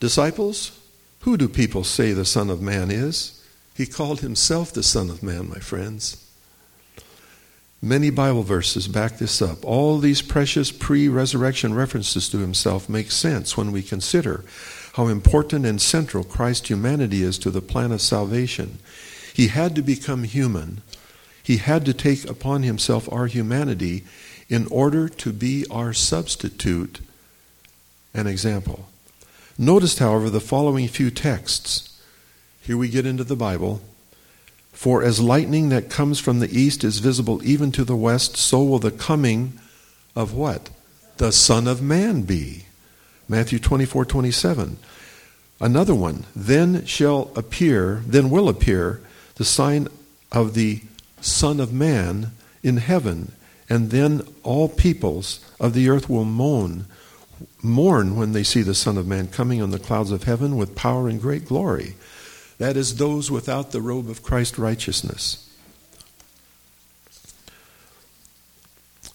Disciples, 0.00 0.80
who 1.20 1.36
do 1.36 1.46
people 1.46 1.84
say 1.84 2.12
the 2.12 2.24
Son 2.24 2.48
of 2.48 2.62
Man 2.62 2.90
is? 2.90 3.44
He 3.74 3.84
called 3.84 4.20
himself 4.20 4.72
the 4.72 4.82
Son 4.82 5.10
of 5.10 5.22
Man, 5.22 5.50
my 5.50 5.58
friends. 5.58 6.26
Many 7.82 8.08
Bible 8.08 8.42
verses 8.42 8.88
back 8.88 9.18
this 9.18 9.42
up. 9.42 9.62
All 9.66 9.98
these 9.98 10.22
precious 10.22 10.72
pre 10.72 11.08
resurrection 11.08 11.74
references 11.74 12.26
to 12.30 12.38
himself 12.38 12.88
make 12.88 13.10
sense 13.10 13.54
when 13.54 13.70
we 13.70 13.82
consider 13.82 14.42
how 14.94 15.08
important 15.08 15.66
and 15.66 15.78
central 15.78 16.24
Christ's 16.24 16.68
humanity 16.68 17.22
is 17.22 17.36
to 17.40 17.50
the 17.50 17.60
plan 17.60 17.92
of 17.92 18.00
salvation. 18.00 18.78
He 19.34 19.48
had 19.48 19.74
to 19.74 19.82
become 19.82 20.24
human, 20.24 20.80
he 21.42 21.58
had 21.58 21.84
to 21.84 21.92
take 21.92 22.24
upon 22.30 22.62
himself 22.62 23.12
our 23.12 23.26
humanity 23.26 24.04
in 24.52 24.66
order 24.66 25.08
to 25.08 25.32
be 25.32 25.64
our 25.70 25.94
substitute 25.94 27.00
and 28.12 28.28
example. 28.28 28.86
Notice, 29.56 29.96
however, 29.96 30.28
the 30.28 30.40
following 30.40 30.88
few 30.88 31.10
texts. 31.10 31.98
Here 32.60 32.76
we 32.76 32.90
get 32.90 33.06
into 33.06 33.24
the 33.24 33.34
Bible. 33.34 33.80
For 34.70 35.02
as 35.02 35.20
lightning 35.20 35.70
that 35.70 35.88
comes 35.88 36.20
from 36.20 36.40
the 36.40 36.54
east 36.54 36.84
is 36.84 36.98
visible 36.98 37.42
even 37.42 37.72
to 37.72 37.82
the 37.82 37.96
west, 37.96 38.36
so 38.36 38.62
will 38.62 38.78
the 38.78 38.90
coming 38.90 39.58
of 40.14 40.34
what? 40.34 40.68
The 41.16 41.32
Son 41.32 41.66
of 41.66 41.80
Man 41.80 42.20
be. 42.22 42.66
Matthew 43.26 43.58
24, 43.58 44.04
27. 44.04 44.76
Another 45.62 45.94
one. 45.94 46.26
Then 46.36 46.84
shall 46.84 47.30
appear, 47.36 48.02
then 48.06 48.28
will 48.28 48.50
appear 48.50 49.00
the 49.36 49.46
sign 49.46 49.88
of 50.30 50.52
the 50.52 50.82
Son 51.22 51.58
of 51.58 51.72
Man 51.72 52.32
in 52.62 52.76
heaven, 52.76 53.32
and 53.68 53.90
then 53.90 54.22
all 54.42 54.68
peoples 54.68 55.40
of 55.60 55.74
the 55.74 55.88
earth 55.88 56.08
will 56.08 56.24
moan, 56.24 56.86
mourn 57.62 58.16
when 58.16 58.32
they 58.32 58.42
see 58.42 58.62
the 58.62 58.74
Son 58.74 58.98
of 58.98 59.06
Man 59.06 59.28
coming 59.28 59.62
on 59.62 59.70
the 59.70 59.78
clouds 59.78 60.10
of 60.10 60.24
heaven 60.24 60.56
with 60.56 60.74
power 60.74 61.08
and 61.08 61.20
great 61.20 61.46
glory. 61.46 61.94
That 62.58 62.76
is, 62.76 62.96
those 62.96 63.30
without 63.30 63.72
the 63.72 63.80
robe 63.80 64.08
of 64.08 64.22
Christ's 64.22 64.58
righteousness. 64.58 65.48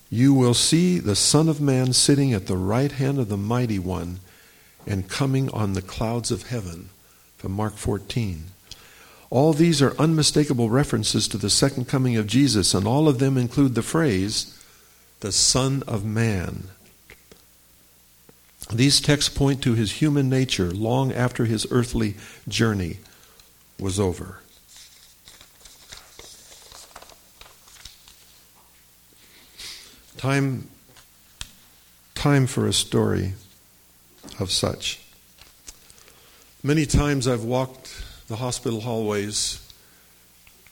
You 0.10 0.34
will 0.34 0.54
see 0.54 1.00
the 1.00 1.16
Son 1.16 1.50
of 1.50 1.60
Man 1.60 1.94
sitting 1.94 2.34
at 2.34 2.48
the 2.48 2.58
right 2.58 2.92
hand 2.92 3.20
of 3.20 3.30
the 3.30 3.38
Mighty 3.38 3.80
One 3.80 4.20
and 4.86 5.10
coming 5.10 5.50
on 5.52 5.74
the 5.74 5.82
clouds 5.82 6.32
of 6.32 6.48
heaven. 6.48 6.90
From 7.38 7.52
Mark 7.52 7.76
14. 7.76 8.46
All 9.30 9.54
these 9.54 9.82
are 9.82 9.96
unmistakable 10.00 10.70
references 10.70 11.28
to 11.28 11.38
the 11.38 11.50
second 11.50 11.88
coming 11.88 12.16
of 12.16 12.28
Jesus, 12.28 12.74
and 12.74 12.88
all 12.88 13.08
of 13.10 13.20
them 13.20 13.38
include 13.38 13.76
the 13.76 13.82
phrase, 13.82 14.58
the 15.20 15.32
Son 15.32 15.84
of 15.88 16.06
Man. 16.06 16.70
These 18.72 19.02
texts 19.02 19.34
point 19.34 19.62
to 19.64 19.76
his 19.76 19.94
human 19.94 20.30
nature 20.30 20.72
long 20.72 21.12
after 21.12 21.46
his 21.46 21.68
earthly 21.72 22.16
journey 22.48 23.00
was 23.80 24.00
over. 24.00 24.40
Time, 30.18 30.68
time 32.16 32.48
for 32.48 32.66
a 32.66 32.74
story 32.74 33.34
of 34.40 34.52
such. 34.52 35.00
Many 36.64 36.86
times 36.86 37.28
I've 37.28 37.44
walked 37.44 38.04
the 38.28 38.38
hospital 38.38 38.82
hallways 38.82 39.64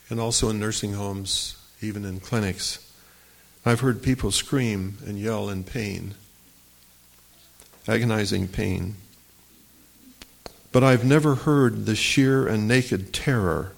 and 0.09 0.19
also 0.19 0.49
in 0.49 0.59
nursing 0.59 0.93
homes, 0.93 1.57
even 1.81 2.05
in 2.05 2.19
clinics. 2.19 2.79
I've 3.65 3.79
heard 3.79 4.03
people 4.03 4.31
scream 4.31 4.97
and 5.05 5.17
yell 5.17 5.49
in 5.49 5.63
pain, 5.63 6.13
agonizing 7.87 8.47
pain. 8.47 8.95
But 10.71 10.83
I've 10.83 11.05
never 11.05 11.35
heard 11.35 11.85
the 11.85 11.95
sheer 11.95 12.47
and 12.47 12.67
naked 12.67 13.13
terror 13.13 13.71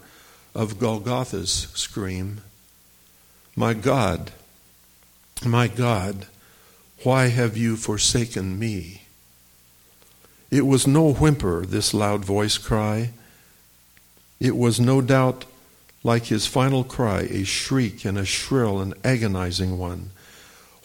of 0.54 0.78
Golgotha's 0.78 1.68
scream 1.74 2.40
My 3.56 3.72
God, 3.72 4.32
my 5.46 5.68
God, 5.68 6.26
why 7.04 7.28
have 7.28 7.56
you 7.56 7.76
forsaken 7.76 8.58
me? 8.58 9.02
It 10.50 10.66
was 10.66 10.86
no 10.86 11.12
whimper, 11.12 11.64
this 11.64 11.94
loud 11.94 12.24
voice 12.24 12.58
cry. 12.58 13.10
It 14.40 14.56
was 14.56 14.78
no 14.78 15.00
doubt, 15.00 15.44
like 16.04 16.26
his 16.26 16.46
final 16.46 16.84
cry, 16.84 17.22
a 17.22 17.44
shriek 17.44 18.04
and 18.04 18.16
a 18.16 18.24
shrill 18.24 18.80
and 18.80 18.94
agonizing 19.04 19.78
one. 19.78 20.10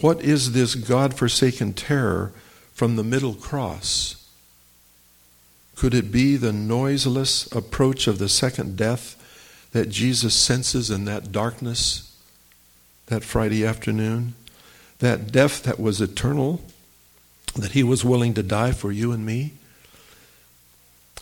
What 0.01 0.21
is 0.21 0.53
this 0.53 0.75
God 0.75 1.13
forsaken 1.13 1.73
terror 1.73 2.33
from 2.73 2.95
the 2.95 3.03
middle 3.03 3.35
cross? 3.35 4.15
Could 5.75 5.93
it 5.93 6.11
be 6.11 6.35
the 6.35 6.53
noiseless 6.53 7.51
approach 7.51 8.07
of 8.07 8.17
the 8.17 8.29
second 8.29 8.75
death 8.75 9.19
that 9.71 9.89
Jesus 9.89 10.33
senses 10.33 10.89
in 10.89 11.05
that 11.05 11.31
darkness 11.31 12.15
that 13.07 13.23
Friday 13.23 13.65
afternoon? 13.65 14.35
That 14.99 15.31
death 15.31 15.63
that 15.63 15.79
was 15.79 16.01
eternal, 16.01 16.61
that 17.55 17.71
he 17.71 17.83
was 17.83 18.05
willing 18.05 18.33
to 18.35 18.43
die 18.43 18.71
for 18.71 18.91
you 18.91 19.11
and 19.11 19.25
me? 19.25 19.53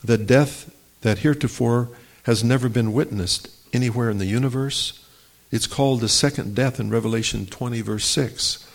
The 0.04 0.18
death 0.18 0.74
that 1.02 1.20
heretofore 1.20 1.90
has 2.32 2.46
never 2.46 2.70
been 2.70 2.94
witnessed 2.94 3.50
anywhere 3.74 4.10
in 4.10 4.18
the 4.18 4.26
universe. 4.26 5.06
It's 5.52 5.68
called 5.68 6.00
the 6.00 6.08
second 6.08 6.56
death 6.56 6.80
in 6.80 6.90
Revelation 6.90 7.46
20 7.46 7.82
verse 7.82 8.06
6 8.06 8.66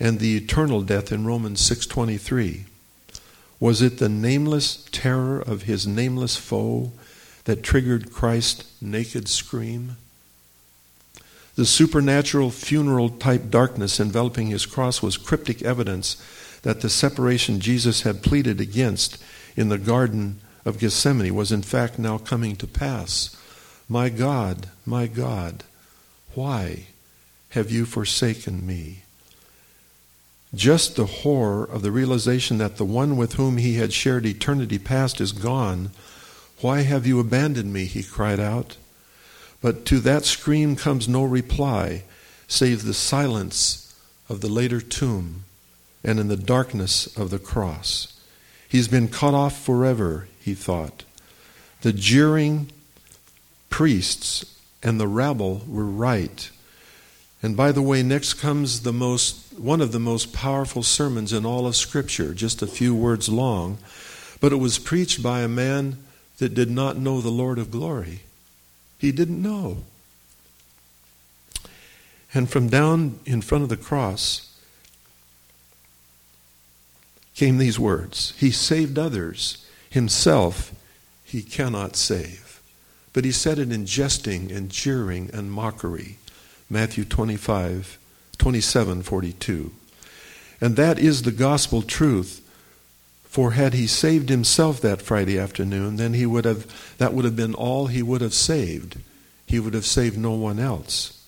and 0.00 0.18
the 0.18 0.38
eternal 0.38 0.80
death 0.80 1.12
in 1.12 1.26
Romans 1.26 1.60
6:23. 1.60 2.64
Was 3.60 3.82
it 3.82 3.98
the 3.98 4.08
nameless 4.08 4.84
terror 4.90 5.38
of 5.38 5.64
his 5.64 5.86
nameless 5.86 6.36
foe 6.36 6.92
that 7.44 7.62
triggered 7.62 8.10
Christ's 8.10 8.64
naked 8.80 9.28
scream? 9.28 9.98
The 11.56 11.66
supernatural 11.66 12.50
funeral 12.50 13.10
type 13.10 13.50
darkness 13.50 14.00
enveloping 14.00 14.46
his 14.46 14.64
cross 14.64 15.02
was 15.02 15.18
cryptic 15.18 15.60
evidence 15.60 16.16
that 16.62 16.80
the 16.80 16.88
separation 16.88 17.60
Jesus 17.60 18.00
had 18.00 18.22
pleaded 18.22 18.62
against 18.62 19.18
in 19.56 19.68
the 19.68 19.76
Garden 19.76 20.40
of 20.68 20.78
Gethsemane 20.78 21.34
was 21.34 21.50
in 21.50 21.62
fact 21.62 21.98
now 21.98 22.18
coming 22.18 22.54
to 22.56 22.66
pass. 22.66 23.34
My 23.88 24.10
God, 24.10 24.68
my 24.84 25.06
God, 25.06 25.64
why 26.34 26.88
have 27.50 27.70
you 27.70 27.86
forsaken 27.86 28.66
me? 28.66 29.02
Just 30.54 30.96
the 30.96 31.06
horror 31.06 31.64
of 31.64 31.80
the 31.80 31.90
realization 31.90 32.58
that 32.58 32.76
the 32.76 32.84
one 32.84 33.16
with 33.16 33.34
whom 33.34 33.56
he 33.56 33.74
had 33.76 33.94
shared 33.94 34.26
eternity 34.26 34.78
past 34.78 35.22
is 35.22 35.32
gone. 35.32 35.90
Why 36.60 36.82
have 36.82 37.06
you 37.06 37.18
abandoned 37.18 37.72
me? 37.72 37.86
he 37.86 38.02
cried 38.02 38.38
out. 38.38 38.76
But 39.62 39.86
to 39.86 40.00
that 40.00 40.26
scream 40.26 40.76
comes 40.76 41.08
no 41.08 41.24
reply, 41.24 42.04
save 42.46 42.84
the 42.84 42.94
silence 42.94 43.94
of 44.28 44.42
the 44.42 44.48
later 44.48 44.82
tomb 44.82 45.44
and 46.04 46.20
in 46.20 46.28
the 46.28 46.36
darkness 46.36 47.06
of 47.16 47.30
the 47.30 47.38
cross. 47.38 48.12
He's 48.68 48.88
been 48.88 49.08
cut 49.08 49.32
off 49.32 49.58
forever, 49.58 50.28
he 50.40 50.54
thought. 50.54 51.04
The 51.82 51.92
jeering 51.92 52.70
priests 53.70 54.56
and 54.82 55.00
the 55.00 55.08
rabble 55.08 55.62
were 55.66 55.84
right. 55.84 56.50
And 57.42 57.56
by 57.56 57.72
the 57.72 57.82
way, 57.82 58.02
next 58.02 58.34
comes 58.34 58.80
the 58.80 58.92
most 58.92 59.58
one 59.58 59.80
of 59.80 59.92
the 59.92 59.98
most 59.98 60.32
powerful 60.32 60.82
sermons 60.82 61.32
in 61.32 61.44
all 61.44 61.66
of 61.66 61.74
Scripture, 61.74 62.32
just 62.32 62.62
a 62.62 62.66
few 62.66 62.94
words 62.94 63.28
long, 63.28 63.78
but 64.40 64.52
it 64.52 64.56
was 64.56 64.78
preached 64.78 65.22
by 65.22 65.40
a 65.40 65.48
man 65.48 65.98
that 66.38 66.54
did 66.54 66.70
not 66.70 66.96
know 66.96 67.20
the 67.20 67.30
Lord 67.30 67.58
of 67.58 67.70
glory. 67.70 68.20
He 68.98 69.12
didn't 69.12 69.42
know. 69.42 69.78
And 72.32 72.48
from 72.48 72.68
down 72.68 73.18
in 73.24 73.40
front 73.40 73.64
of 73.64 73.70
the 73.70 73.76
cross 73.76 74.44
came 77.34 77.58
these 77.58 77.78
words 77.78 78.34
He 78.36 78.50
saved 78.50 78.98
others, 78.98 79.64
himself 79.90 80.72
he 81.24 81.42
cannot 81.42 81.96
save. 81.96 82.60
But 83.12 83.24
he 83.24 83.32
said 83.32 83.58
it 83.58 83.72
in 83.72 83.86
jesting 83.86 84.52
and 84.52 84.70
jeering 84.70 85.30
and 85.32 85.50
mockery. 85.50 86.18
Matthew 86.70 87.04
25, 87.04 87.98
27, 88.38 89.02
42. 89.02 89.72
And 90.60 90.76
that 90.76 90.98
is 90.98 91.22
the 91.22 91.32
gospel 91.32 91.82
truth. 91.82 92.44
For 93.24 93.52
had 93.52 93.74
he 93.74 93.86
saved 93.86 94.28
himself 94.28 94.80
that 94.80 95.02
Friday 95.02 95.38
afternoon, 95.38 95.96
then 95.96 96.14
he 96.14 96.26
would 96.26 96.44
have 96.44 96.66
that 96.98 97.12
would 97.12 97.24
have 97.24 97.36
been 97.36 97.54
all 97.54 97.86
he 97.86 98.02
would 98.02 98.20
have 98.20 98.34
saved. 98.34 98.98
He 99.46 99.60
would 99.60 99.74
have 99.74 99.86
saved 99.86 100.18
no 100.18 100.32
one 100.32 100.58
else. 100.58 101.26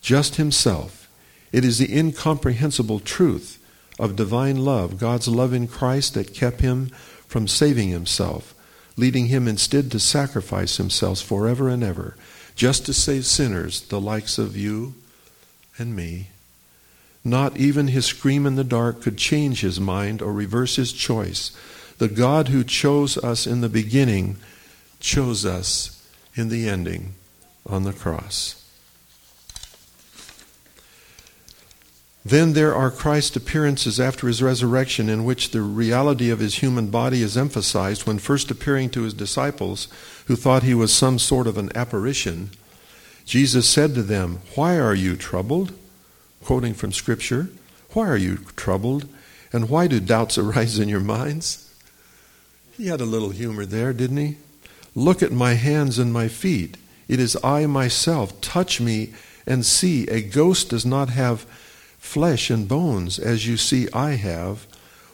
Just 0.00 0.36
himself. 0.36 1.08
It 1.52 1.64
is 1.64 1.78
the 1.78 1.96
incomprehensible 1.96 3.00
truth 3.00 3.58
of 3.98 4.16
divine 4.16 4.64
love, 4.64 4.98
God's 4.98 5.26
love 5.26 5.52
in 5.52 5.68
Christ 5.68 6.14
that 6.14 6.34
kept 6.34 6.60
him 6.60 6.90
from 7.26 7.48
saving 7.48 7.90
himself, 7.90 8.54
leading 8.96 9.26
him 9.26 9.46
instead 9.48 9.90
to 9.90 10.00
sacrifice 10.00 10.76
himself 10.76 11.20
forever 11.20 11.68
and 11.68 11.82
ever, 11.82 12.16
just 12.54 12.86
to 12.86 12.94
save 12.94 13.26
sinners, 13.26 13.82
the 13.82 14.00
likes 14.00 14.38
of 14.38 14.56
you 14.56 14.94
and 15.78 15.94
me. 15.94 16.28
Not 17.24 17.56
even 17.56 17.88
his 17.88 18.06
scream 18.06 18.46
in 18.46 18.54
the 18.54 18.64
dark 18.64 19.02
could 19.02 19.18
change 19.18 19.60
his 19.60 19.80
mind 19.80 20.22
or 20.22 20.32
reverse 20.32 20.76
his 20.76 20.92
choice. 20.92 21.50
The 21.98 22.08
God 22.08 22.48
who 22.48 22.62
chose 22.62 23.18
us 23.18 23.46
in 23.46 23.62
the 23.62 23.68
beginning 23.68 24.36
chose 25.00 25.44
us 25.44 26.06
in 26.34 26.48
the 26.48 26.68
ending 26.68 27.14
on 27.66 27.82
the 27.82 27.92
cross. 27.92 28.62
Then 32.28 32.54
there 32.54 32.74
are 32.74 32.90
Christ's 32.90 33.36
appearances 33.36 34.00
after 34.00 34.26
his 34.26 34.42
resurrection 34.42 35.08
in 35.08 35.24
which 35.24 35.52
the 35.52 35.62
reality 35.62 36.28
of 36.28 36.40
his 36.40 36.56
human 36.56 36.88
body 36.88 37.22
is 37.22 37.36
emphasized 37.36 38.04
when 38.04 38.18
first 38.18 38.50
appearing 38.50 38.90
to 38.90 39.02
his 39.02 39.14
disciples 39.14 39.86
who 40.26 40.34
thought 40.34 40.64
he 40.64 40.74
was 40.74 40.92
some 40.92 41.20
sort 41.20 41.46
of 41.46 41.56
an 41.56 41.70
apparition. 41.76 42.50
Jesus 43.24 43.68
said 43.68 43.94
to 43.94 44.02
them, 44.02 44.40
Why 44.56 44.76
are 44.76 44.94
you 44.94 45.14
troubled? 45.14 45.72
quoting 46.42 46.74
from 46.74 46.90
Scripture. 46.90 47.48
Why 47.92 48.08
are 48.08 48.16
you 48.16 48.38
troubled? 48.56 49.08
And 49.52 49.68
why 49.68 49.86
do 49.86 50.00
doubts 50.00 50.36
arise 50.38 50.80
in 50.80 50.88
your 50.88 50.98
minds? 50.98 51.72
He 52.76 52.88
had 52.88 53.00
a 53.00 53.04
little 53.04 53.30
humor 53.30 53.64
there, 53.64 53.92
didn't 53.92 54.16
he? 54.16 54.36
Look 54.96 55.22
at 55.22 55.30
my 55.30 55.54
hands 55.54 55.96
and 55.96 56.12
my 56.12 56.26
feet. 56.26 56.76
It 57.06 57.20
is 57.20 57.38
I 57.44 57.66
myself. 57.66 58.40
Touch 58.40 58.80
me 58.80 59.14
and 59.46 59.64
see. 59.64 60.08
A 60.08 60.20
ghost 60.22 60.70
does 60.70 60.84
not 60.84 61.10
have 61.10 61.46
flesh 62.06 62.50
and 62.50 62.68
bones, 62.68 63.18
as 63.18 63.46
you 63.46 63.56
see 63.56 63.88
I 63.92 64.12
have. 64.12 64.66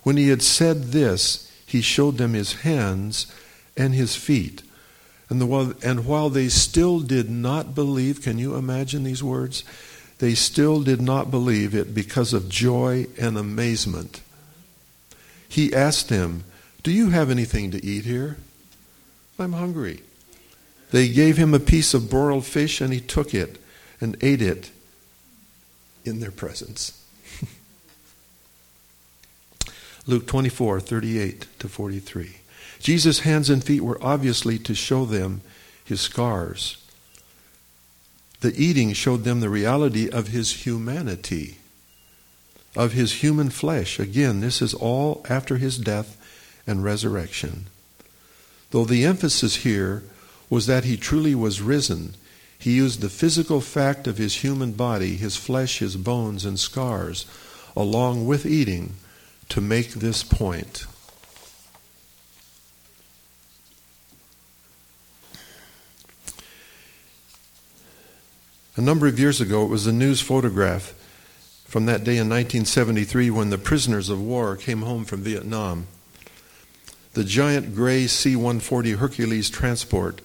When 0.03 0.17
he 0.17 0.29
had 0.29 0.43
said 0.43 0.85
this, 0.93 1.51
he 1.67 1.81
showed 1.81 2.19
them 2.19 2.35
his 2.35 2.61
hands 2.63 3.33
and 3.77 3.95
his 3.95 4.15
feet. 4.15 4.63
And, 5.29 5.41
the, 5.41 5.77
and 5.83 6.05
while 6.05 6.29
they 6.29 6.49
still 6.49 7.01
did 7.01 7.31
not 7.31 7.75
believe, 7.75 8.21
can 8.21 8.39
you 8.39 8.55
imagine 8.57 9.05
these 9.05 9.23
words? 9.23 9.65
They 10.19 10.35
still 10.35 10.83
did 10.83 11.01
not 11.01 11.31
believe 11.31 11.75
it 11.75 11.95
because 11.95 12.35
of 12.35 12.51
joy 12.51 13.07
and 13.19 13.39
amazement. 13.39 14.21
He 15.49 15.75
asked 15.75 16.11
them, 16.11 16.45
Do 16.83 16.93
you 16.93 17.11
have 17.11 17.31
anything 17.31 17.71
to 17.71 17.85
eat 17.85 18.05
here? 18.05 18.37
I'm 19.39 19.55
hungry. 19.55 20.03
They 20.91 21.09
gave 21.09 21.39
him 21.39 21.55
a 21.55 21.59
piece 21.59 21.95
of 21.95 22.11
broiled 22.11 22.45
fish, 22.45 22.81
and 22.83 22.93
he 22.93 23.01
took 23.01 23.35
it 23.35 23.59
and 24.01 24.17
ate 24.21 24.43
it 24.43 24.71
in 26.05 26.21
their 26.21 26.31
presence. 26.31 26.99
Luke 30.07 30.27
24, 30.27 30.81
38 30.81 31.47
to 31.59 31.69
43. 31.69 32.37
Jesus' 32.81 33.21
hands 33.21 33.49
and 33.49 33.63
feet 33.63 33.83
were 33.83 34.03
obviously 34.03 34.59
to 34.59 34.75
show 34.75 35.05
them 35.05 35.43
his 35.85 36.01
scars. 36.01 36.79
The 38.41 38.55
eating 38.61 38.93
showed 38.93 39.23
them 39.23 39.41
the 39.41 39.49
reality 39.49 40.11
of 40.11 40.29
his 40.29 40.67
humanity, 40.67 41.59
of 42.75 42.93
his 42.93 43.23
human 43.23 43.51
flesh. 43.51 44.01
Again, 44.01 44.41
this 44.41 44.61
is 44.61 44.75
all 44.75 45.25
after 45.29 45.59
his 45.59 45.79
death 45.79 46.17
and 46.67 46.83
resurrection. 46.83 47.67
Though 48.73 48.85
the 48.85 49.05
emphasis 49.05 49.57
here 49.57 50.03
was 50.51 50.67
that 50.67 50.85
he 50.85 50.97
truly 50.97 51.37
was 51.37 51.61
risen, 51.61 52.15
he 52.63 52.71
used 52.75 53.01
the 53.01 53.09
physical 53.09 53.61
fact 53.61 54.07
of 54.07 54.19
his 54.19 54.37
human 54.37 54.71
body, 54.71 55.17
his 55.17 55.37
flesh, 55.37 55.81
his 55.81 55.97
bones, 55.97 56.45
and 56.45 56.61
scars, 56.61 57.27
along 57.75 58.25
with 58.25 58.47
eating, 58.47 58.95
to 59.49 59.61
make 59.61 59.95
this 59.95 60.23
point. 60.23 60.87
A 68.77 68.81
number 68.81 69.09
of 69.09 69.19
years 69.19 69.41
ago, 69.41 69.65
it 69.65 69.69
was 69.69 69.89
a 69.89 69.93
news 69.93 70.21
photograph 70.21 70.95
from 71.65 71.87
that 71.87 72.05
day 72.05 72.13
in 72.13 72.29
1973 72.29 73.29
when 73.31 73.51
the 73.51 73.59
prisoners 73.59 74.09
of 74.09 74.23
war 74.23 74.55
came 74.55 74.83
home 74.83 75.05
from 75.05 75.23
Vietnam. 75.23 75.89
The 77.15 77.25
giant 77.25 77.75
gray 77.75 78.07
C 78.07 78.37
140 78.37 78.93
Hercules 78.93 79.51
transport 79.51 80.21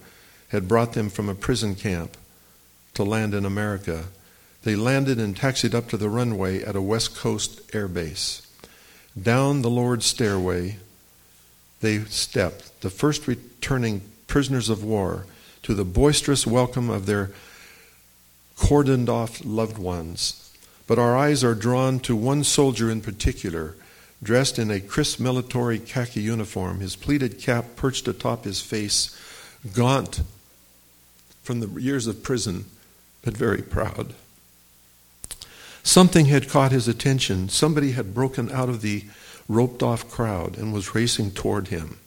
had 0.49 0.67
brought 0.67 0.93
them 0.93 1.09
from 1.09 1.29
a 1.29 1.33
prison 1.33 1.73
camp 1.73 2.15
to 2.97 3.03
land 3.03 3.35
in 3.35 3.45
America. 3.45 4.05
They 4.63 4.75
landed 4.75 5.19
and 5.19 5.37
taxied 5.37 5.75
up 5.75 5.87
to 5.89 5.97
the 5.97 6.09
runway 6.09 6.63
at 6.63 6.75
a 6.75 6.81
West 6.81 7.15
Coast 7.15 7.61
air 7.73 7.87
base. 7.87 8.41
Down 9.19 9.61
the 9.61 9.69
Lord's 9.69 10.07
stairway, 10.07 10.77
they 11.81 11.99
stepped, 12.05 12.81
the 12.81 12.89
first 12.89 13.27
returning 13.27 14.01
prisoners 14.25 14.67
of 14.69 14.83
war, 14.83 15.27
to 15.61 15.75
the 15.75 15.85
boisterous 15.85 16.47
welcome 16.47 16.89
of 16.89 17.05
their 17.05 17.29
cordoned 18.57 19.09
off 19.09 19.45
loved 19.45 19.77
ones. 19.77 20.51
But 20.87 20.97
our 20.97 21.15
eyes 21.15 21.43
are 21.43 21.53
drawn 21.53 21.99
to 21.99 22.15
one 22.15 22.43
soldier 22.43 22.89
in 22.89 23.01
particular, 23.01 23.75
dressed 24.23 24.57
in 24.57 24.71
a 24.71 24.79
crisp 24.79 25.19
military 25.19 25.77
khaki 25.77 26.21
uniform, 26.21 26.79
his 26.79 26.95
pleated 26.95 27.39
cap 27.39 27.75
perched 27.75 28.07
atop 28.07 28.45
his 28.45 28.59
face, 28.59 29.15
gaunt 29.75 30.21
from 31.43 31.59
the 31.59 31.79
years 31.79 32.07
of 32.07 32.23
prison, 32.23 32.65
very 33.35 33.61
proud. 33.61 34.13
Something 35.83 36.25
had 36.25 36.49
caught 36.49 36.71
his 36.71 36.87
attention. 36.87 37.49
Somebody 37.49 37.93
had 37.93 38.13
broken 38.13 38.51
out 38.51 38.69
of 38.69 38.81
the 38.81 39.05
roped 39.47 39.81
off 39.81 40.09
crowd 40.09 40.57
and 40.57 40.73
was 40.73 40.93
racing 40.93 41.31
toward 41.31 41.69
him. 41.69 41.97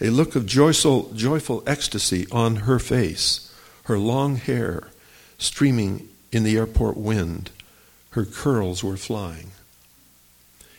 A 0.00 0.10
look 0.10 0.36
of 0.36 0.46
joyful, 0.46 1.10
joyful 1.14 1.62
ecstasy 1.66 2.26
on 2.30 2.56
her 2.56 2.78
face, 2.78 3.52
her 3.84 3.98
long 3.98 4.36
hair 4.36 4.88
streaming 5.38 6.08
in 6.32 6.44
the 6.44 6.56
airport 6.56 6.96
wind. 6.96 7.50
Her 8.10 8.24
curls 8.24 8.84
were 8.84 8.96
flying. 8.96 9.50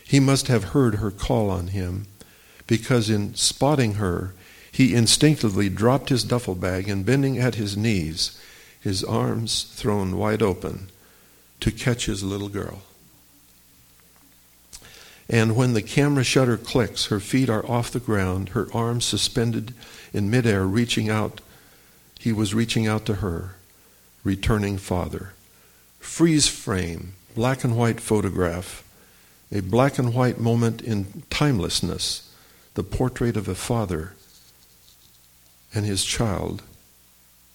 He 0.04 0.20
must 0.20 0.48
have 0.48 0.66
heard 0.66 0.96
her 0.96 1.12
call 1.12 1.50
on 1.50 1.68
him 1.68 2.08
because, 2.66 3.10
in 3.10 3.36
spotting 3.36 3.96
her, 3.96 4.34
he 4.72 4.96
instinctively 4.96 5.70
dropped 5.70 6.10
his 6.10 6.24
duffel 6.24 6.56
bag 6.56 6.88
and, 6.88 7.06
bending 7.06 7.38
at 7.38 7.56
his 7.56 7.76
knees, 7.76 8.40
his 8.82 9.04
arms 9.04 9.64
thrown 9.64 10.18
wide 10.18 10.42
open, 10.42 10.90
to 11.60 11.72
catch 11.72 12.06
his 12.06 12.24
little 12.24 12.50
girl. 12.50 12.82
And 15.30 15.56
when 15.56 15.74
the 15.74 15.82
camera 15.82 16.24
shutter 16.24 16.58
clicks, 16.58 17.08
her 17.08 17.20
feet 17.20 17.50
are 17.50 17.66
off 17.70 17.92
the 17.92 18.00
ground, 18.00 18.50
her 18.50 18.68
arms 18.74 19.06
suspended 19.06 19.74
in 20.14 20.30
midair, 20.30 20.66
reaching 20.66 21.10
out. 21.10 21.42
He 22.20 22.32
was 22.32 22.54
reaching 22.54 22.88
out 22.88 23.06
to 23.08 23.16
her 23.16 23.56
returning 24.24 24.78
father. 24.78 25.34
Freeze 26.00 26.48
frame, 26.48 27.14
black 27.36 27.64
and 27.64 27.78
white 27.78 28.00
photograph, 28.00 28.84
a 29.52 29.62
black 29.62 29.98
and 29.98 30.14
white 30.14 30.40
moment 30.40 30.82
in 30.82 31.24
timelessness, 31.30 32.34
the 32.74 32.84
portrait 32.84 33.38
of 33.38 33.48
a 33.48 33.56
father 33.56 34.14
and 35.74 35.86
his 35.86 36.04
child 36.06 36.64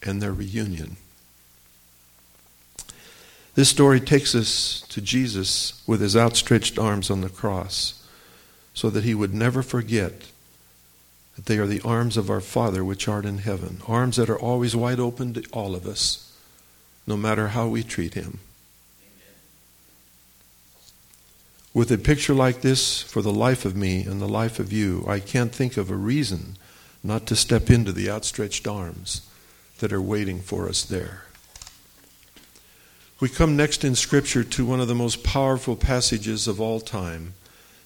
and 0.03 0.21
their 0.21 0.33
reunion. 0.33 0.97
This 3.55 3.69
story 3.69 4.01
takes 4.01 4.35
us 4.35 4.83
to 4.89 5.01
Jesus 5.01 5.83
with 5.87 6.01
his 6.01 6.17
outstretched 6.17 6.79
arms 6.79 7.11
on 7.11 7.21
the 7.21 7.29
cross 7.29 8.03
so 8.73 8.89
that 8.91 9.05
he 9.05 9.15
would 9.15 9.35
never 9.35 9.63
forget 9.63 10.13
that 11.37 11.47
they 11.47 11.59
are 11.59 11.67
the 11.67 11.83
arms 11.83 12.17
of 12.17 12.31
our 12.31 12.41
Father 12.41 12.85
which 12.85 13.09
art 13.09 13.27
in 13.27 13.39
heaven, 13.39 13.83
arms 13.87 14.17
that 14.17 14.31
are 14.31 14.39
always 14.39 14.75
wide 14.75 15.01
open 15.01 15.35
to 15.35 15.45
all 15.53 15.75
of 15.75 15.87
us 15.87 16.33
no 17.07 17.17
matter 17.17 17.49
how 17.49 17.69
we 17.69 17.83
treat 17.83 18.15
him. 18.15 18.39
With 21.75 21.91
a 21.91 21.99
picture 21.99 22.35
like 22.35 22.61
this 22.61 23.03
for 23.03 23.23
the 23.23 23.33
life 23.33 23.65
of 23.65 23.75
me 23.75 24.03
and 24.03 24.21
the 24.21 24.29
life 24.29 24.59
of 24.59 24.73
you, 24.73 25.05
I 25.09 25.21
can't 25.21 25.55
think 25.55 25.77
of 25.77 25.91
a 25.91 25.97
reason 25.97 26.57
not 27.03 27.27
to 27.27 27.37
step 27.37 27.71
into 27.71 27.93
the 27.93 28.11
outstretched 28.11 28.69
arms 28.69 29.23
that 29.79 29.93
are 29.93 30.03
waiting 30.03 30.41
for 30.41 30.69
us 30.69 30.85
there. 30.85 31.25
We 33.23 33.29
come 33.29 33.57
next 33.57 33.85
in 33.85 33.95
Scripture 33.95 34.43
to 34.43 34.67
one 34.67 34.81
of 34.81 34.89
the 34.89 34.97
most 34.97 35.23
powerful 35.23 35.77
passages 35.77 36.49
of 36.49 36.61
all 36.61 36.81
time 36.81 37.35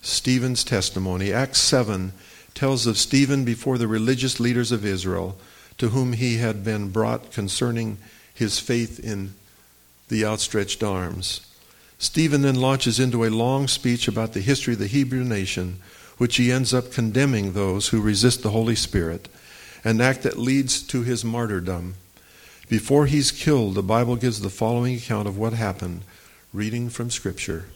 Stephen's 0.00 0.64
testimony. 0.64 1.30
Acts 1.30 1.58
7 1.58 2.14
tells 2.54 2.86
of 2.86 2.96
Stephen 2.96 3.44
before 3.44 3.76
the 3.76 3.86
religious 3.86 4.40
leaders 4.40 4.72
of 4.72 4.82
Israel 4.82 5.36
to 5.76 5.90
whom 5.90 6.14
he 6.14 6.38
had 6.38 6.64
been 6.64 6.88
brought 6.88 7.32
concerning 7.32 7.98
his 8.32 8.58
faith 8.58 8.98
in 8.98 9.34
the 10.08 10.24
outstretched 10.24 10.82
arms. 10.82 11.46
Stephen 11.98 12.40
then 12.40 12.54
launches 12.54 12.98
into 12.98 13.22
a 13.22 13.28
long 13.28 13.68
speech 13.68 14.08
about 14.08 14.32
the 14.32 14.40
history 14.40 14.72
of 14.72 14.78
the 14.78 14.86
Hebrew 14.86 15.22
nation, 15.22 15.80
which 16.16 16.36
he 16.36 16.50
ends 16.50 16.72
up 16.72 16.92
condemning 16.92 17.52
those 17.52 17.88
who 17.88 18.00
resist 18.00 18.42
the 18.42 18.52
Holy 18.52 18.74
Spirit, 18.74 19.28
an 19.84 20.00
act 20.00 20.22
that 20.22 20.38
leads 20.38 20.80
to 20.84 21.02
his 21.02 21.26
martyrdom. 21.26 21.96
Before 22.68 23.06
he's 23.06 23.30
killed, 23.30 23.74
the 23.74 23.82
Bible 23.82 24.16
gives 24.16 24.40
the 24.40 24.50
following 24.50 24.96
account 24.96 25.28
of 25.28 25.38
what 25.38 25.52
happened, 25.52 26.02
reading 26.52 26.88
from 26.88 27.10
Scripture. 27.10 27.66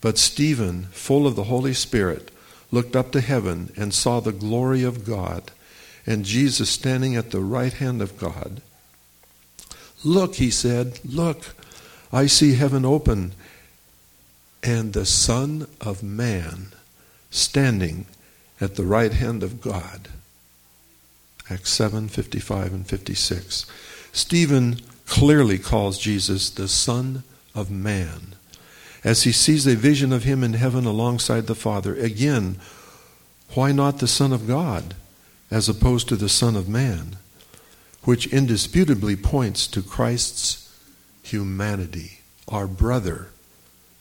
But 0.00 0.18
Stephen, 0.18 0.84
full 0.90 1.26
of 1.26 1.36
the 1.36 1.44
Holy 1.44 1.74
Spirit, 1.74 2.30
looked 2.70 2.96
up 2.96 3.12
to 3.12 3.20
heaven 3.20 3.72
and 3.76 3.94
saw 3.94 4.20
the 4.20 4.32
glory 4.32 4.82
of 4.82 5.04
God, 5.04 5.50
and 6.06 6.24
Jesus 6.24 6.70
standing 6.70 7.16
at 7.16 7.30
the 7.30 7.40
right 7.40 7.72
hand 7.72 8.02
of 8.02 8.18
God. 8.18 8.60
Look, 10.04 10.36
he 10.36 10.50
said, 10.50 11.00
look, 11.04 11.54
I 12.12 12.26
see 12.26 12.54
heaven 12.54 12.84
open 12.84 13.32
and 14.62 14.92
the 14.92 15.06
Son 15.06 15.66
of 15.80 16.02
Man 16.02 16.72
standing 17.30 18.06
at 18.60 18.74
the 18.74 18.84
right 18.84 19.12
hand 19.12 19.42
of 19.42 19.60
God. 19.60 20.08
Acts 21.50 21.70
7 21.70 22.08
55 22.08 22.72
and 22.72 22.86
56. 22.86 23.66
Stephen 24.12 24.80
clearly 25.06 25.58
calls 25.58 25.98
Jesus 25.98 26.50
the 26.50 26.68
Son 26.68 27.24
of 27.54 27.70
Man. 27.70 28.34
As 29.04 29.22
he 29.22 29.32
sees 29.32 29.66
a 29.66 29.76
vision 29.76 30.12
of 30.12 30.24
him 30.24 30.42
in 30.42 30.54
heaven 30.54 30.84
alongside 30.84 31.46
the 31.46 31.54
Father, 31.54 31.94
again, 31.94 32.58
why 33.54 33.72
not 33.72 33.98
the 33.98 34.08
Son 34.08 34.32
of 34.32 34.46
God 34.46 34.94
as 35.50 35.68
opposed 35.68 36.08
to 36.08 36.16
the 36.16 36.28
Son 36.28 36.56
of 36.56 36.68
Man? 36.68 37.16
which 38.04 38.26
indisputably 38.28 39.16
points 39.16 39.66
to 39.66 39.82
Christ's 39.82 40.72
humanity, 41.22 42.20
our 42.46 42.66
brother 42.66 43.28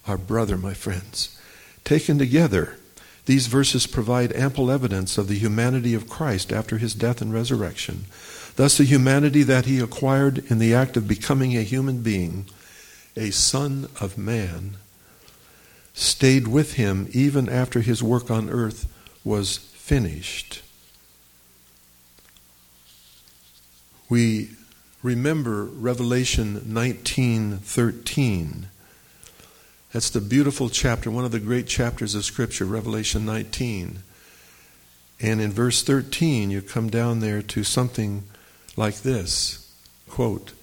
our 0.07 0.17
brother, 0.17 0.57
my 0.57 0.73
friends. 0.73 1.37
Taken 1.83 2.17
together, 2.17 2.77
these 3.25 3.47
verses 3.47 3.85
provide 3.85 4.31
ample 4.33 4.71
evidence 4.71 5.17
of 5.17 5.27
the 5.27 5.37
humanity 5.37 5.93
of 5.93 6.09
Christ 6.09 6.53
after 6.53 6.77
his 6.77 6.93
death 6.93 7.21
and 7.21 7.33
resurrection. 7.33 8.05
Thus, 8.57 8.77
the 8.77 8.83
humanity 8.85 9.43
that 9.43 9.65
he 9.65 9.79
acquired 9.79 10.39
in 10.49 10.57
the 10.57 10.73
act 10.73 10.97
of 10.97 11.07
becoming 11.07 11.55
a 11.55 11.61
human 11.61 12.01
being, 12.01 12.47
a 13.15 13.29
son 13.29 13.87
of 14.01 14.17
man, 14.17 14.77
stayed 15.93 16.47
with 16.47 16.73
him 16.73 17.07
even 17.11 17.47
after 17.47 17.81
his 17.81 18.01
work 18.01 18.31
on 18.31 18.49
earth 18.49 18.91
was 19.23 19.57
finished. 19.57 20.63
We 24.09 24.49
remember 25.03 25.65
Revelation 25.65 26.63
19:13. 26.65 28.69
That's 29.93 30.09
the 30.09 30.19
beautiful 30.19 30.71
chapter, 30.71 31.11
one 31.11 31.25
of 31.25 31.31
the 31.31 31.39
great 31.39 31.67
chapters 31.67 32.15
of 32.15 32.25
scripture, 32.25 32.65
Revelation 32.65 33.23
19. 33.23 34.01
And 35.19 35.41
in 35.41 35.51
verse 35.51 35.83
13, 35.83 36.49
you 36.49 36.63
come 36.63 36.89
down 36.89 37.19
there 37.19 37.43
to 37.43 37.63
something 37.63 38.23
like 38.77 39.01
this 39.01 39.69
quote, 40.07 40.53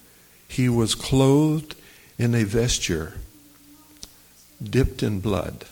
He 0.47 0.67
was 0.67 0.95
clothed 0.95 1.75
in 2.17 2.33
a 2.33 2.43
vesture 2.43 3.13
dipped 4.63 5.03
in 5.03 5.19
blood. 5.19 5.65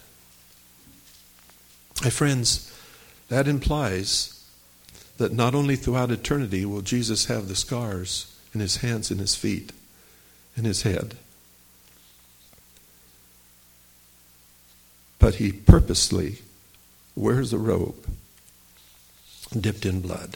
My 2.03 2.09
friends, 2.09 2.69
that 3.29 3.47
implies 3.47 4.45
that 5.17 5.31
not 5.31 5.55
only 5.55 5.75
throughout 5.75 6.11
eternity 6.11 6.65
will 6.65 6.81
Jesus 6.81 7.25
have 7.25 7.47
the 7.47 7.55
scars 7.55 8.35
in 8.53 8.59
his 8.59 8.77
hands 8.77 9.09
and 9.09 9.19
his 9.19 9.35
feet 9.35 9.71
and 10.55 10.65
his 10.65 10.81
head, 10.81 11.15
but 15.17 15.35
he 15.35 15.51
purposely 15.51 16.39
wears 17.15 17.53
a 17.53 17.57
robe 17.57 17.95
dipped 19.57 19.85
in 19.85 20.01
blood. 20.01 20.35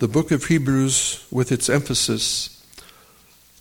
The 0.00 0.08
book 0.08 0.30
of 0.30 0.46
Hebrews, 0.46 1.26
with 1.30 1.52
its 1.52 1.68
emphasis 1.68 2.64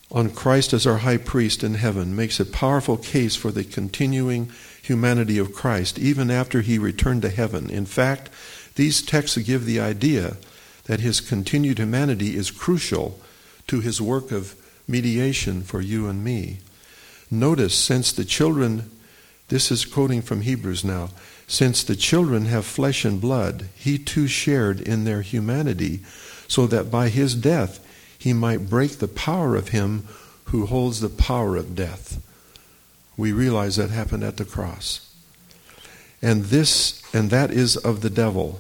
on 0.09 0.29
Christ 0.29 0.71
as 0.71 0.87
our 0.87 0.99
high 0.99 1.17
priest 1.17 1.65
in 1.65 1.73
heaven, 1.73 2.15
makes 2.15 2.39
a 2.39 2.45
powerful 2.45 2.95
case 2.95 3.35
for 3.35 3.51
the 3.51 3.65
continuing 3.65 4.49
humanity 4.81 5.37
of 5.37 5.53
Christ, 5.53 5.99
even 5.99 6.31
after 6.31 6.61
he 6.61 6.79
returned 6.79 7.23
to 7.23 7.29
heaven. 7.29 7.69
In 7.69 7.85
fact, 7.85 8.29
these 8.75 9.01
texts 9.01 9.37
give 9.39 9.65
the 9.65 9.81
idea 9.81 10.37
that 10.85 11.01
his 11.01 11.19
continued 11.19 11.77
humanity 11.77 12.37
is 12.37 12.51
crucial 12.51 13.19
to 13.67 13.81
his 13.81 14.01
work 14.01 14.31
of 14.31 14.55
mediation 14.87 15.61
for 15.61 15.81
you 15.81 16.07
and 16.07 16.23
me. 16.23 16.59
Notice, 17.29 17.75
since 17.75 18.13
the 18.13 18.23
children, 18.23 18.89
this 19.49 19.71
is 19.71 19.83
quoting 19.83 20.21
from 20.21 20.39
Hebrews 20.39 20.85
now, 20.85 21.09
since 21.49 21.83
the 21.83 21.97
children 21.97 22.45
have 22.45 22.65
flesh 22.65 23.03
and 23.03 23.19
blood, 23.19 23.67
he 23.75 23.97
too 23.97 24.27
shared 24.27 24.79
in 24.79 25.03
their 25.03 25.21
humanity 25.21 25.99
so 26.49 26.67
that 26.67 26.91
by 26.91 27.07
his 27.07 27.35
death 27.35 27.79
he 28.17 28.33
might 28.33 28.69
break 28.69 28.97
the 28.97 29.07
power 29.07 29.55
of 29.55 29.69
him 29.69 30.05
who 30.45 30.65
holds 30.65 30.99
the 30.99 31.07
power 31.07 31.55
of 31.55 31.75
death. 31.75 32.21
We 33.15 33.31
realize 33.31 33.77
that 33.77 33.91
happened 33.91 34.23
at 34.23 34.35
the 34.35 34.45
cross. 34.45 35.13
And 36.21 36.45
this 36.45 37.01
and 37.13 37.29
that 37.29 37.51
is 37.51 37.77
of 37.77 38.01
the 38.01 38.09
devil, 38.09 38.59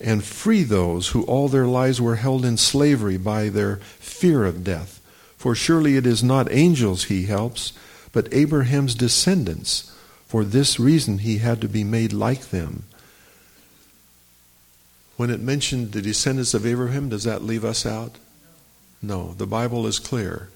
and 0.00 0.22
free 0.22 0.62
those 0.62 1.08
who 1.08 1.24
all 1.24 1.48
their 1.48 1.66
lives 1.66 2.00
were 2.00 2.16
held 2.16 2.44
in 2.44 2.56
slavery 2.56 3.16
by 3.16 3.48
their 3.48 3.76
fear 3.98 4.44
of 4.44 4.62
death. 4.62 5.00
For 5.36 5.54
surely 5.54 5.96
it 5.96 6.06
is 6.06 6.22
not 6.22 6.52
angels 6.52 7.04
he 7.04 7.24
helps, 7.24 7.72
but 8.12 8.32
Abraham's 8.32 8.94
descendants. 8.94 9.92
For 10.26 10.44
this 10.44 10.78
reason 10.78 11.18
he 11.18 11.38
had 11.38 11.60
to 11.60 11.68
be 11.68 11.82
made 11.82 12.12
like 12.12 12.50
them 12.50 12.84
when 15.16 15.30
it 15.30 15.40
mentioned 15.40 15.92
the 15.92 16.02
descendants 16.02 16.54
of 16.54 16.66
Abraham, 16.66 17.08
does 17.08 17.24
that 17.24 17.42
leave 17.42 17.64
us 17.64 17.84
out? 17.86 18.16
No, 19.02 19.34
the 19.34 19.46
Bible 19.46 19.86
is 19.86 19.98
clear. 19.98 20.48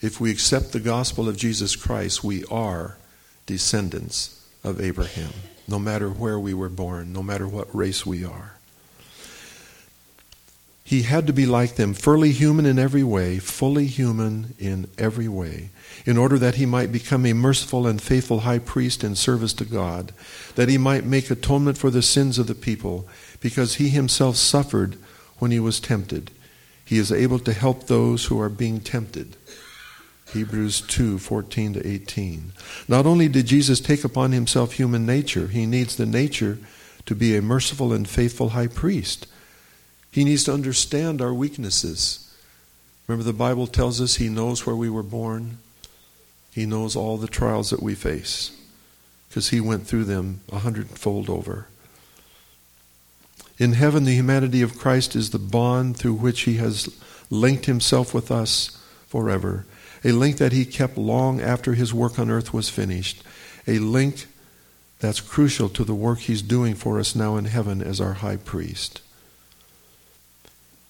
If 0.00 0.20
we 0.20 0.30
accept 0.30 0.72
the 0.72 0.80
gospel 0.80 1.28
of 1.28 1.36
Jesus 1.36 1.76
Christ, 1.76 2.24
we 2.24 2.44
are 2.46 2.98
descendants 3.46 4.42
of 4.62 4.80
Abraham, 4.80 5.32
no 5.68 5.78
matter 5.78 6.08
where 6.08 6.38
we 6.38 6.54
were 6.54 6.68
born, 6.68 7.12
no 7.12 7.22
matter 7.22 7.46
what 7.46 7.74
race 7.74 8.04
we 8.04 8.24
are. 8.24 8.54
He 10.86 11.02
had 11.02 11.26
to 11.26 11.32
be 11.32 11.46
like 11.46 11.76
them, 11.76 11.94
fully 11.94 12.30
human 12.30 12.66
in 12.66 12.78
every 12.78 13.02
way, 13.02 13.38
fully 13.38 13.86
human 13.86 14.54
in 14.58 14.86
every 14.98 15.28
way, 15.28 15.70
in 16.04 16.18
order 16.18 16.38
that 16.38 16.56
he 16.56 16.66
might 16.66 16.92
become 16.92 17.24
a 17.24 17.32
merciful 17.32 17.86
and 17.86 18.02
faithful 18.02 18.40
high 18.40 18.58
priest 18.58 19.02
in 19.02 19.16
service 19.16 19.54
to 19.54 19.64
God, 19.64 20.12
that 20.56 20.68
he 20.68 20.76
might 20.76 21.06
make 21.06 21.30
atonement 21.30 21.78
for 21.78 21.90
the 21.90 22.02
sins 22.02 22.38
of 22.38 22.48
the 22.48 22.54
people, 22.54 23.08
because 23.40 23.76
he 23.76 23.88
himself 23.88 24.36
suffered 24.36 24.98
when 25.38 25.50
he 25.50 25.58
was 25.58 25.80
tempted. 25.80 26.30
He 26.84 26.98
is 26.98 27.10
able 27.10 27.38
to 27.38 27.54
help 27.54 27.86
those 27.86 28.26
who 28.26 28.38
are 28.38 28.50
being 28.50 28.80
tempted. 28.80 29.36
Hebrews 30.34 30.82
2 30.82 31.18
14 31.18 31.74
to 31.74 31.86
18. 31.86 32.52
Not 32.88 33.06
only 33.06 33.28
did 33.28 33.46
Jesus 33.46 33.80
take 33.80 34.04
upon 34.04 34.32
himself 34.32 34.72
human 34.72 35.06
nature, 35.06 35.46
he 35.46 35.64
needs 35.64 35.96
the 35.96 36.04
nature 36.04 36.58
to 37.06 37.14
be 37.14 37.34
a 37.34 37.42
merciful 37.42 37.92
and 37.92 38.06
faithful 38.06 38.50
high 38.50 38.66
priest. 38.66 39.26
He 40.14 40.22
needs 40.22 40.44
to 40.44 40.54
understand 40.54 41.20
our 41.20 41.34
weaknesses. 41.34 42.32
Remember, 43.08 43.24
the 43.24 43.36
Bible 43.36 43.66
tells 43.66 44.00
us 44.00 44.14
he 44.14 44.28
knows 44.28 44.64
where 44.64 44.76
we 44.76 44.88
were 44.88 45.02
born, 45.02 45.58
he 46.52 46.66
knows 46.66 46.94
all 46.94 47.16
the 47.16 47.26
trials 47.26 47.70
that 47.70 47.82
we 47.82 47.96
face 47.96 48.56
because 49.28 49.48
he 49.48 49.60
went 49.60 49.88
through 49.88 50.04
them 50.04 50.40
a 50.52 50.60
hundredfold 50.60 51.28
over. 51.28 51.66
In 53.58 53.72
heaven, 53.72 54.04
the 54.04 54.14
humanity 54.14 54.62
of 54.62 54.78
Christ 54.78 55.16
is 55.16 55.30
the 55.30 55.38
bond 55.40 55.96
through 55.96 56.14
which 56.14 56.42
he 56.42 56.58
has 56.58 56.88
linked 57.28 57.66
himself 57.66 58.14
with 58.14 58.30
us 58.30 58.80
forever, 59.08 59.66
a 60.04 60.12
link 60.12 60.36
that 60.36 60.52
he 60.52 60.64
kept 60.64 60.96
long 60.96 61.40
after 61.40 61.74
his 61.74 61.92
work 61.92 62.20
on 62.20 62.30
earth 62.30 62.54
was 62.54 62.68
finished, 62.68 63.24
a 63.66 63.80
link 63.80 64.26
that's 65.00 65.20
crucial 65.20 65.68
to 65.70 65.82
the 65.82 65.92
work 65.92 66.20
he's 66.20 66.40
doing 66.40 66.76
for 66.76 67.00
us 67.00 67.16
now 67.16 67.36
in 67.36 67.46
heaven 67.46 67.82
as 67.82 68.00
our 68.00 68.12
high 68.12 68.36
priest. 68.36 69.00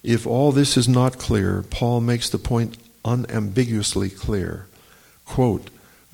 If 0.04 0.26
all 0.26 0.52
this 0.52 0.76
is 0.76 0.86
not 0.86 1.18
clear, 1.18 1.64
Paul 1.70 2.02
makes 2.02 2.28
the 2.28 2.38
point 2.38 2.76
unambiguously 3.06 4.10
clear. 4.10 4.66
Quote, 5.24 5.70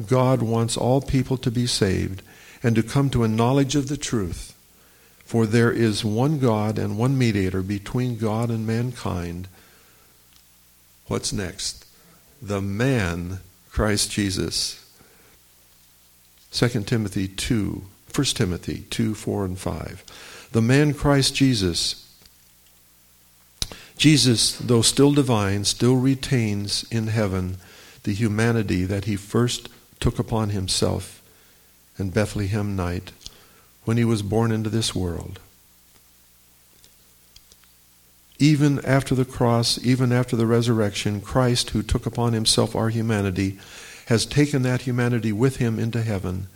God 0.07 0.43
wants 0.43 0.77
all 0.77 1.01
people 1.01 1.37
to 1.39 1.51
be 1.51 1.67
saved 1.67 2.23
and 2.63 2.77
to 2.77 2.85
come 2.85 3.11
to 3.11 3.25
a 3.25 3.29
knowledge 3.29 3.75
of 3.75 3.89
the 3.89 3.97
truth. 3.97 4.57
For 5.25 5.45
there 5.45 5.73
is 5.73 6.05
one 6.05 6.39
God 6.39 6.79
and 6.79 6.99
one 6.99 7.19
mediator 7.19 7.63
between 7.63 8.17
God 8.17 8.49
and 8.49 8.65
mankind. 8.65 9.49
What's 11.09 11.33
next? 11.33 11.85
The 12.41 12.61
man, 12.61 13.41
Christ 13.71 14.13
Jesus. 14.13 14.85
2 16.53 16.69
Timothy 16.85 17.27
2, 17.27 17.83
1 18.15 18.25
Timothy 18.27 18.85
2, 18.91 19.15
4, 19.15 19.45
and 19.45 19.59
5. 19.59 20.49
The 20.53 20.63
man, 20.63 20.95
Christ 20.95 21.35
Jesus. 21.35 22.10
Jesus, 24.01 24.57
though 24.57 24.81
still 24.81 25.13
divine, 25.13 25.67
still 25.67 25.97
retains 25.97 26.87
in 26.91 27.09
heaven 27.09 27.59
the 28.05 28.15
humanity 28.15 28.87
that 28.87 29.05
he 29.05 29.15
first 29.15 29.69
took 30.01 30.19
upon 30.19 30.49
himself 30.49 31.21
in 31.99 32.09
Bethlehem 32.09 32.75
night 32.75 33.13
when 33.85 33.99
he 33.99 34.05
was 34.07 34.23
born 34.23 34.53
into 34.53 34.71
this 34.71 34.95
world. 34.95 35.39
Even 38.39 38.83
after 38.87 39.15
the 39.15 39.27
cross, 39.27 39.79
even 39.85 40.13
after 40.13 40.35
the 40.35 40.47
resurrection, 40.47 41.21
Christ, 41.21 41.69
who 41.71 41.83
took 41.83 42.07
upon 42.07 42.33
himself 42.33 42.75
our 42.75 42.89
humanity, 42.89 43.59
has 44.07 44.25
taken 44.25 44.63
that 44.63 44.81
humanity 44.81 45.31
with 45.31 45.57
him 45.57 45.79
into 45.79 46.01
heaven, 46.01 46.47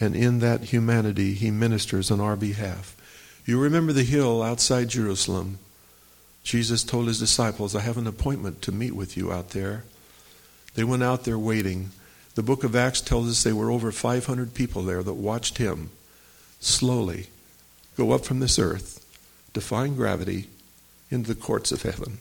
and 0.00 0.16
in 0.16 0.40
that 0.40 0.64
humanity 0.64 1.34
he 1.34 1.52
ministers 1.52 2.10
on 2.10 2.18
our 2.20 2.34
behalf. 2.34 2.96
You 3.44 3.60
remember 3.60 3.92
the 3.92 4.02
hill 4.02 4.42
outside 4.42 4.88
Jerusalem. 4.88 5.60
Jesus 6.46 6.84
told 6.84 7.08
his 7.08 7.18
disciples, 7.18 7.74
I 7.74 7.80
have 7.80 7.98
an 7.98 8.06
appointment 8.06 8.62
to 8.62 8.70
meet 8.70 8.94
with 8.94 9.16
you 9.16 9.32
out 9.32 9.50
there. 9.50 9.82
They 10.76 10.84
went 10.84 11.02
out 11.02 11.24
there 11.24 11.36
waiting. 11.36 11.90
The 12.36 12.42
book 12.44 12.62
of 12.62 12.76
Acts 12.76 13.00
tells 13.00 13.28
us 13.28 13.42
they 13.42 13.52
were 13.52 13.68
over 13.68 13.90
500 13.90 14.54
people 14.54 14.82
there 14.82 15.02
that 15.02 15.14
watched 15.14 15.58
him 15.58 15.90
slowly 16.60 17.30
go 17.96 18.12
up 18.12 18.24
from 18.24 18.38
this 18.38 18.60
earth, 18.60 19.04
defying 19.54 19.96
gravity, 19.96 20.48
into 21.10 21.34
the 21.34 21.40
courts 21.40 21.72
of 21.72 21.82
heaven. 21.82 22.18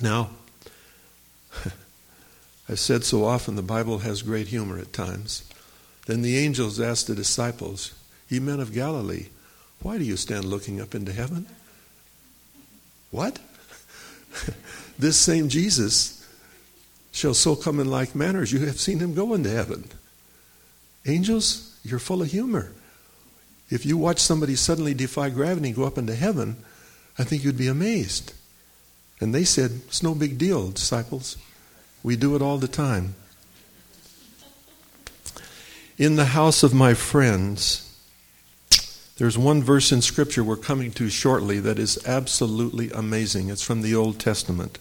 Now, 0.00 0.30
I've 2.68 2.78
said 2.78 3.02
so 3.02 3.24
often 3.24 3.56
the 3.56 3.62
Bible 3.62 3.98
has 3.98 4.22
great 4.22 4.46
humor 4.46 4.78
at 4.78 4.92
times. 4.92 5.42
Then 6.06 6.22
the 6.22 6.38
angels 6.38 6.78
asked 6.78 7.08
the 7.08 7.16
disciples, 7.16 7.94
Ye 8.28 8.38
men 8.38 8.60
of 8.60 8.72
Galilee, 8.72 9.26
why 9.80 9.98
do 9.98 10.04
you 10.04 10.16
stand 10.16 10.44
looking 10.44 10.80
up 10.80 10.94
into 10.94 11.12
heaven? 11.12 11.46
What? 13.12 13.38
this 14.98 15.16
same 15.16 15.48
Jesus 15.48 16.26
shall 17.12 17.34
so 17.34 17.54
come 17.54 17.78
in 17.78 17.88
like 17.88 18.16
manner 18.16 18.42
as 18.42 18.52
you 18.52 18.66
have 18.66 18.80
seen 18.80 18.98
him 18.98 19.14
go 19.14 19.34
into 19.34 19.50
heaven. 19.50 19.84
Angels, 21.06 21.78
you're 21.84 21.98
full 22.00 22.22
of 22.22 22.30
humor. 22.30 22.72
If 23.70 23.86
you 23.86 23.96
watch 23.96 24.18
somebody 24.18 24.56
suddenly 24.56 24.94
defy 24.94 25.30
gravity 25.30 25.68
and 25.68 25.76
go 25.76 25.84
up 25.84 25.98
into 25.98 26.14
heaven, 26.14 26.56
I 27.18 27.24
think 27.24 27.44
you'd 27.44 27.58
be 27.58 27.68
amazed. 27.68 28.32
And 29.20 29.34
they 29.34 29.44
said, 29.44 29.82
It's 29.86 30.02
no 30.02 30.14
big 30.14 30.38
deal, 30.38 30.70
disciples. 30.70 31.36
We 32.02 32.16
do 32.16 32.34
it 32.34 32.42
all 32.42 32.58
the 32.58 32.66
time. 32.66 33.14
In 35.98 36.16
the 36.16 36.24
house 36.26 36.62
of 36.62 36.72
my 36.72 36.94
friends, 36.94 37.91
there's 39.18 39.36
one 39.36 39.62
verse 39.62 39.92
in 39.92 40.02
Scripture 40.02 40.42
we're 40.42 40.56
coming 40.56 40.90
to 40.92 41.10
shortly 41.10 41.60
that 41.60 41.78
is 41.78 41.98
absolutely 42.06 42.90
amazing. 42.90 43.50
It's 43.50 43.62
from 43.62 43.82
the 43.82 43.94
Old 43.94 44.18
Testament. 44.18 44.78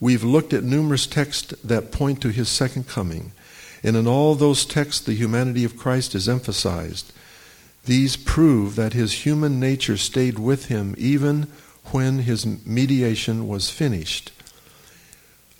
We've 0.00 0.24
looked 0.24 0.52
at 0.52 0.64
numerous 0.64 1.06
texts 1.06 1.54
that 1.62 1.92
point 1.92 2.20
to 2.22 2.28
his 2.28 2.48
second 2.48 2.88
coming, 2.88 3.32
and 3.82 3.96
in 3.96 4.06
all 4.06 4.34
those 4.34 4.66
texts, 4.66 5.04
the 5.04 5.14
humanity 5.14 5.64
of 5.64 5.76
Christ 5.76 6.14
is 6.14 6.28
emphasized. 6.28 7.12
These 7.84 8.16
prove 8.16 8.74
that 8.74 8.92
his 8.92 9.24
human 9.24 9.60
nature 9.60 9.96
stayed 9.96 10.38
with 10.38 10.66
him 10.66 10.94
even 10.98 11.46
when 11.92 12.20
his 12.20 12.44
mediation 12.66 13.46
was 13.46 13.70
finished. 13.70 14.32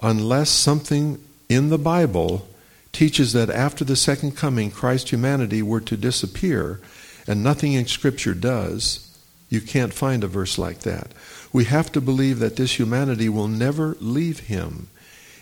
Unless 0.03 0.51
something 0.51 1.23
in 1.49 1.71
the 1.71 1.79
Bible 1.79 2.49
teaches 2.93 3.33
that 3.33 3.49
after 3.49 3.85
the 3.85 3.97
second 3.97 4.37
coming, 4.37 4.71
Christ's 4.71 5.11
humanity 5.11 5.63
were 5.63 5.81
to 5.81 5.97
disappear, 5.97 6.81
and 7.27 7.43
nothing 7.43 7.73
in 7.73 7.87
Scripture 7.87 8.35
does, 8.35 9.03
you 9.49 9.61
can't 9.61 9.95
find 9.95 10.25
a 10.25 10.29
verse 10.29 10.59
like 10.59 10.81
that. 10.81 11.13
We 11.53 11.65
have 11.65 11.93
to 11.93 12.01
believe 12.01 12.39
that 12.41 12.57
this 12.57 12.79
humanity 12.79 13.29
will 13.29 13.49
never 13.49 13.97
leave 14.01 14.41
him. 14.41 14.89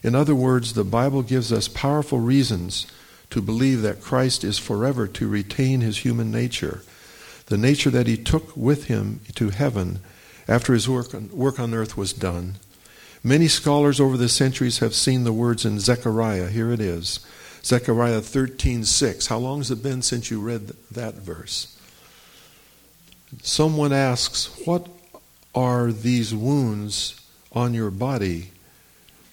In 0.02 0.14
other 0.14 0.34
words, 0.34 0.74
the 0.74 0.84
Bible 0.84 1.22
gives 1.22 1.52
us 1.52 1.68
powerful 1.68 2.20
reasons 2.20 2.86
to 3.30 3.40
believe 3.40 3.82
that 3.82 4.02
Christ 4.02 4.44
is 4.44 4.58
forever 4.58 5.06
to 5.08 5.28
retain 5.28 5.80
his 5.80 5.98
human 5.98 6.30
nature, 6.30 6.82
the 7.46 7.56
nature 7.58 7.90
that 7.90 8.06
he 8.06 8.16
took 8.16 8.56
with 8.56 8.84
him 8.84 9.20
to 9.34 9.50
heaven 9.50 10.00
after 10.46 10.74
his 10.74 10.88
work 10.88 11.14
on, 11.14 11.30
work 11.30 11.58
on 11.58 11.74
earth 11.74 11.96
was 11.96 12.12
done. 12.12 12.56
Many 13.22 13.48
scholars 13.48 14.00
over 14.00 14.18
the 14.18 14.28
centuries 14.28 14.80
have 14.80 14.94
seen 14.94 15.24
the 15.24 15.32
words 15.32 15.64
in 15.64 15.80
Zechariah. 15.80 16.48
Here 16.48 16.70
it 16.70 16.80
is. 16.80 17.20
Zechariah 17.64 18.20
13:6. 18.20 19.28
How 19.28 19.38
long 19.38 19.58
has 19.58 19.70
it 19.70 19.82
been 19.82 20.02
since 20.02 20.30
you 20.30 20.40
read 20.40 20.72
that 20.90 21.14
verse? 21.14 21.73
Someone 23.42 23.92
asks, 23.92 24.48
"What 24.64 24.88
are 25.54 25.92
these 25.92 26.34
wounds 26.34 27.14
on 27.52 27.74
your 27.74 27.90
body?" 27.90 28.50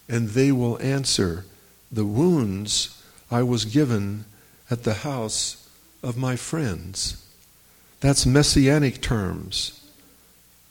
And 0.10 0.30
they 0.30 0.52
will 0.52 0.80
answer, 0.82 1.46
"The 1.92 2.06
wounds 2.06 2.90
I 3.30 3.44
was 3.44 3.66
given 3.66 4.26
at 4.70 4.84
the 4.84 4.96
house 4.96 5.58
of 6.04 6.18
my 6.18 6.36
friends." 6.36 7.16
That's 8.00 8.26
messianic 8.26 9.02
terms. 9.02 9.74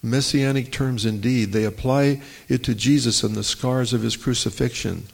Messianic 0.02 0.72
terms 0.72 1.04
indeed. 1.04 1.52
They 1.52 1.64
apply 1.64 2.22
it 2.48 2.64
to 2.64 2.74
Jesus 2.74 3.22
and 3.22 3.34
the 3.34 3.44
scars 3.44 3.92
of 3.92 4.02
his 4.02 4.16
crucifixion. 4.16 5.06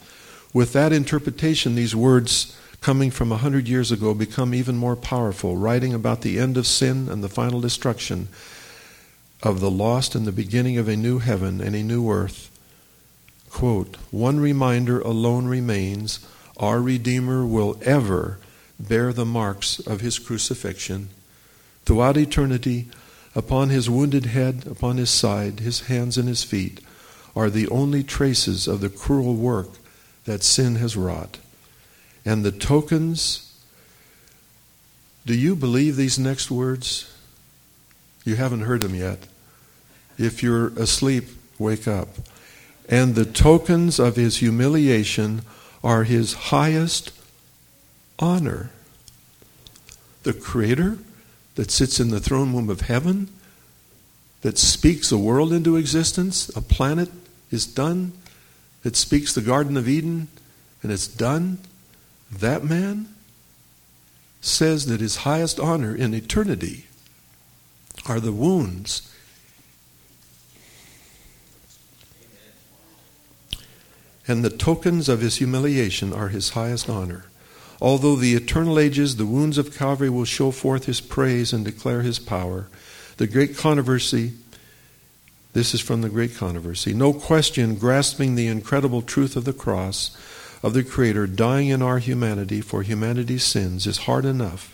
With 0.53 0.73
that 0.73 0.93
interpretation, 0.93 1.75
these 1.75 1.95
words 1.95 2.53
coming 2.81 3.11
from 3.11 3.33
a 3.33 3.37
hundred 3.37 3.69
years 3.69 3.91
ago 3.91 4.15
become 4.15 4.55
even 4.55 4.77
more 4.77 4.97
powerful, 4.97 5.57
writing 5.57 5.95
about 5.95 6.23
the 6.23 6.39
end 6.39 6.57
of 6.57 6.67
sin 6.67 7.09
and 7.09 7.23
the 7.23 7.29
final 7.29 7.61
destruction 7.61 8.29
of 9.43 9.61
the 9.61 9.71
lost 9.71 10.15
and 10.15 10.27
the 10.27 10.33
beginning 10.33 10.79
of 10.79 10.89
a 10.89 10.97
new 10.97 11.19
heaven 11.19 11.61
and 11.61 11.75
a 11.75 11.83
new 11.83 12.11
earth. 12.11 12.51
Quote, 13.51 13.97
One 14.11 14.41
reminder 14.41 15.01
alone 15.01 15.47
remains 15.47 16.21
our 16.57 16.81
Redeemer 16.81 17.47
will 17.47 17.79
ever 17.83 18.39
bear 18.79 19.13
the 19.13 19.25
marks 19.25 19.79
of 19.81 20.01
his 20.01 20.19
crucifixion. 20.19 21.09
Throughout 21.85 22.17
eternity, 22.17 22.89
Upon 23.37 23.69
his 23.69 23.91
wounded 23.91 24.25
head, 24.25 24.67
upon 24.67 24.97
his 24.97 25.11
side, 25.11 25.61
his 25.61 25.81
hands 25.81 26.17
and 26.17 26.27
his 26.27 26.43
feet 26.43 26.81
are 27.37 27.51
the 27.51 27.69
only 27.69 28.03
traces 28.03 28.67
of 28.67 28.81
the 28.81 28.89
cruel 28.89 29.35
work 29.35 29.69
that 30.25 30.43
sin 30.43 30.77
has 30.77 30.97
wrought. 30.97 31.37
And 32.27 32.45
the 32.45 32.53
tokens. 32.53 33.43
Do 35.25 35.35
you 35.35 35.57
believe 35.57 35.97
these 35.97 36.19
next 36.19 36.51
words? 36.51 37.11
You 38.25 38.37
haven't 38.37 38.63
heard 38.63 38.83
them 38.83 38.95
yet. 38.95 39.27
If 40.19 40.43
you're 40.43 40.69
asleep, 40.79 41.25
wake 41.59 41.89
up. 41.89 42.09
And 42.89 43.15
the 43.15 43.25
tokens 43.25 43.99
of 43.99 44.17
his 44.17 44.39
humiliation 44.39 45.43
are 45.83 46.05
his 46.05 46.35
highest 46.35 47.13
honor. 48.19 48.71
The 50.25 50.33
Creator 50.33 50.99
that 51.55 51.71
sits 51.71 52.01
in 52.01 52.11
the 52.11 52.21
throne 52.21 52.55
room 52.55 52.69
of 52.69 52.83
heaven, 52.83 53.29
that 54.43 54.59
speaks 54.59 55.11
the 55.11 55.19
world 55.19 55.53
into 55.53 55.77
existence, 55.77 56.49
a 56.55 56.61
planet 56.61 57.11
is 57.51 57.67
done, 57.67 58.13
that 58.83 58.97
speaks 58.97 59.35
the 59.35 59.41
Garden 59.41 59.77
of 59.77 59.89
Eden, 59.89 60.29
and 60.83 60.93
it's 60.93 61.09
done, 61.09 61.59
that 62.31 62.65
man 62.65 63.09
says 64.41 64.87
that 64.87 65.01
his 65.01 65.17
highest 65.17 65.59
honor 65.59 65.95
in 65.95 66.15
eternity 66.15 66.87
are 68.09 68.21
the 68.21 68.33
wounds. 68.33 69.13
And 74.29 74.45
the 74.45 74.51
tokens 74.51 75.09
of 75.09 75.21
his 75.21 75.37
humiliation 75.37 76.13
are 76.13 76.29
his 76.29 76.51
highest 76.51 76.89
honor. 76.89 77.27
Although 77.81 78.17
the 78.17 78.35
eternal 78.35 78.79
ages, 78.79 79.17
the 79.17 79.27
wounds 79.27 79.59
of 79.59 79.77
Calvary 79.77 80.11
will 80.11 80.25
show 80.25 80.51
forth 80.51 80.87
his 80.87 81.01
praise 81.01 81.53
and 81.53 81.65
declare 81.65 82.03
his 82.03 82.19
power. 82.19 82.69
The 83.19 83.27
great 83.27 83.57
controversy, 83.57 84.33
this 85.53 85.75
is 85.75 85.81
from 85.81 86.03
the 86.03 86.09
great 86.09 86.37
controversy. 86.37 86.93
No 86.95 87.13
question, 87.13 87.77
grasping 87.77 88.35
the 88.35 88.49
incredible 88.49 89.03
truth 89.03 89.37
of 89.37 89.45
the 89.45 89.53
cross 89.53 90.17
of 90.63 90.75
the 90.75 90.85
Creator 90.85 91.29
dying 91.29 91.69
in 91.69 91.83
our 91.83 91.99
humanity 91.99 92.61
for 92.61 92.83
humanity's 92.83 93.45
sins 93.45 93.87
is 93.87 93.99
hard 93.99 94.25
enough. 94.25 94.73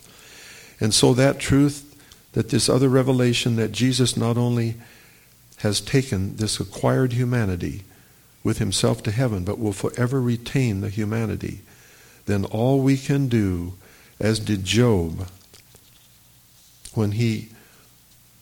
And 0.81 0.95
so 0.95 1.15
that 1.15 1.39
truth, 1.39 1.89
that 2.33 2.49
this 2.49 2.69
other 2.69 2.89
revelation 2.89 3.57
that 3.57 3.73
Jesus 3.73 4.17
not 4.17 4.37
only 4.37 4.77
has 5.59 5.81
taken 5.81 6.37
this 6.37 6.59
acquired 6.59 7.13
humanity 7.13 7.85
with 8.43 8.59
himself 8.59 9.03
to 9.05 9.11
heaven, 9.11 9.45
but 9.45 9.59
will 9.59 9.73
forever 9.73 10.21
retain 10.21 10.81
the 10.81 10.89
humanity 10.89 11.61
then 12.27 12.45
all 12.45 12.81
we 12.81 12.97
can 12.97 13.29
do, 13.29 13.75
as 14.21 14.39
did 14.39 14.65
Job, 14.65 15.29
when 16.95 17.13
he 17.13 17.49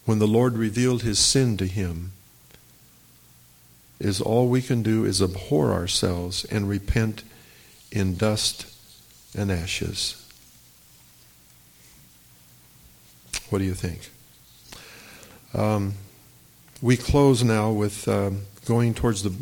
when 0.04 0.18
the 0.18 0.26
Lord 0.26 0.58
revealed 0.58 1.02
his 1.02 1.20
sin 1.20 1.56
to 1.58 1.66
him, 1.66 2.12
is 4.00 4.20
all 4.20 4.48
we 4.48 4.60
can 4.60 4.82
do 4.82 5.04
is 5.04 5.22
abhor 5.22 5.72
ourselves 5.72 6.44
and 6.46 6.68
repent 6.68 7.22
in 7.92 8.16
dust 8.16 8.66
and 9.36 9.50
ashes. 9.50 10.16
What 13.48 13.58
do 13.58 13.64
you 13.64 13.74
think? 13.74 14.10
Um, 15.54 15.94
we 16.80 16.96
close 16.96 17.42
now 17.42 17.70
with 17.70 18.06
um, 18.06 18.42
going 18.64 18.94
towards 18.94 19.22
the 19.22 19.34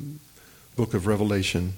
book 0.77 0.95
of 0.95 1.07
Revelation 1.07 1.75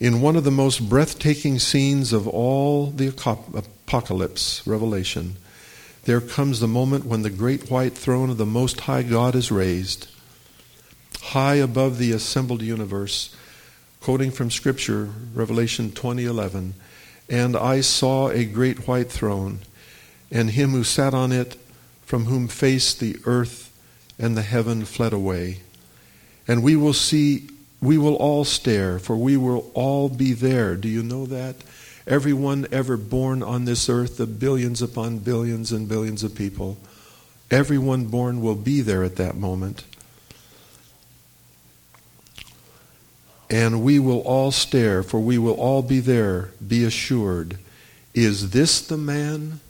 in 0.00 0.22
one 0.22 0.34
of 0.34 0.44
the 0.44 0.50
most 0.50 0.88
breathtaking 0.88 1.58
scenes 1.58 2.14
of 2.14 2.26
all 2.26 2.86
the 2.86 3.06
apocalypse, 3.06 4.66
Revelation, 4.66 5.36
there 6.04 6.22
comes 6.22 6.58
the 6.58 6.66
moment 6.66 7.04
when 7.04 7.20
the 7.20 7.28
great 7.28 7.70
white 7.70 7.92
throne 7.92 8.30
of 8.30 8.38
the 8.38 8.46
Most 8.46 8.80
High 8.80 9.02
God 9.02 9.34
is 9.34 9.52
raised, 9.52 10.08
high 11.20 11.56
above 11.56 11.98
the 11.98 12.12
assembled 12.12 12.62
universe. 12.62 13.36
Quoting 14.00 14.30
from 14.30 14.50
Scripture, 14.50 15.10
Revelation 15.34 15.90
20:11, 15.90 16.72
and 17.28 17.54
I 17.54 17.82
saw 17.82 18.30
a 18.30 18.46
great 18.46 18.88
white 18.88 19.12
throne, 19.12 19.58
and 20.30 20.50
him 20.50 20.70
who 20.70 20.84
sat 20.84 21.12
on 21.12 21.32
it, 21.32 21.56
from 22.06 22.24
whom 22.24 22.48
face 22.48 22.94
the 22.94 23.16
earth 23.26 23.70
and 24.18 24.36
the 24.36 24.42
heaven 24.42 24.86
fled 24.86 25.12
away. 25.12 25.58
And 26.48 26.62
we 26.62 26.76
will 26.76 26.94
see 26.94 27.48
we 27.82 27.98
will 27.98 28.14
all 28.16 28.44
stare, 28.44 28.98
for 28.98 29.16
we 29.16 29.36
will 29.36 29.70
all 29.74 30.08
be 30.08 30.32
there. 30.32 30.76
Do 30.76 30.88
you 30.88 31.02
know 31.02 31.26
that? 31.26 31.56
Everyone 32.06 32.66
ever 32.72 32.96
born 32.96 33.42
on 33.42 33.66
this 33.66 33.88
earth, 33.88 34.16
the 34.16 34.26
billions 34.26 34.80
upon 34.80 35.18
billions 35.18 35.72
and 35.72 35.88
billions 35.88 36.22
of 36.22 36.34
people, 36.34 36.78
everyone 37.50 38.06
born 38.06 38.40
will 38.40 38.54
be 38.54 38.80
there 38.80 39.04
at 39.04 39.16
that 39.16 39.36
moment. 39.36 39.84
And 43.50 43.82
we 43.82 43.98
will 43.98 44.20
all 44.20 44.52
stare, 44.52 45.02
for 45.02 45.18
we 45.18 45.36
will 45.36 45.54
all 45.54 45.82
be 45.82 45.98
there, 46.00 46.50
be 46.66 46.84
assured. 46.84 47.58
Is 48.14 48.50
this 48.50 48.80
the 48.80 48.96
man 48.96 49.60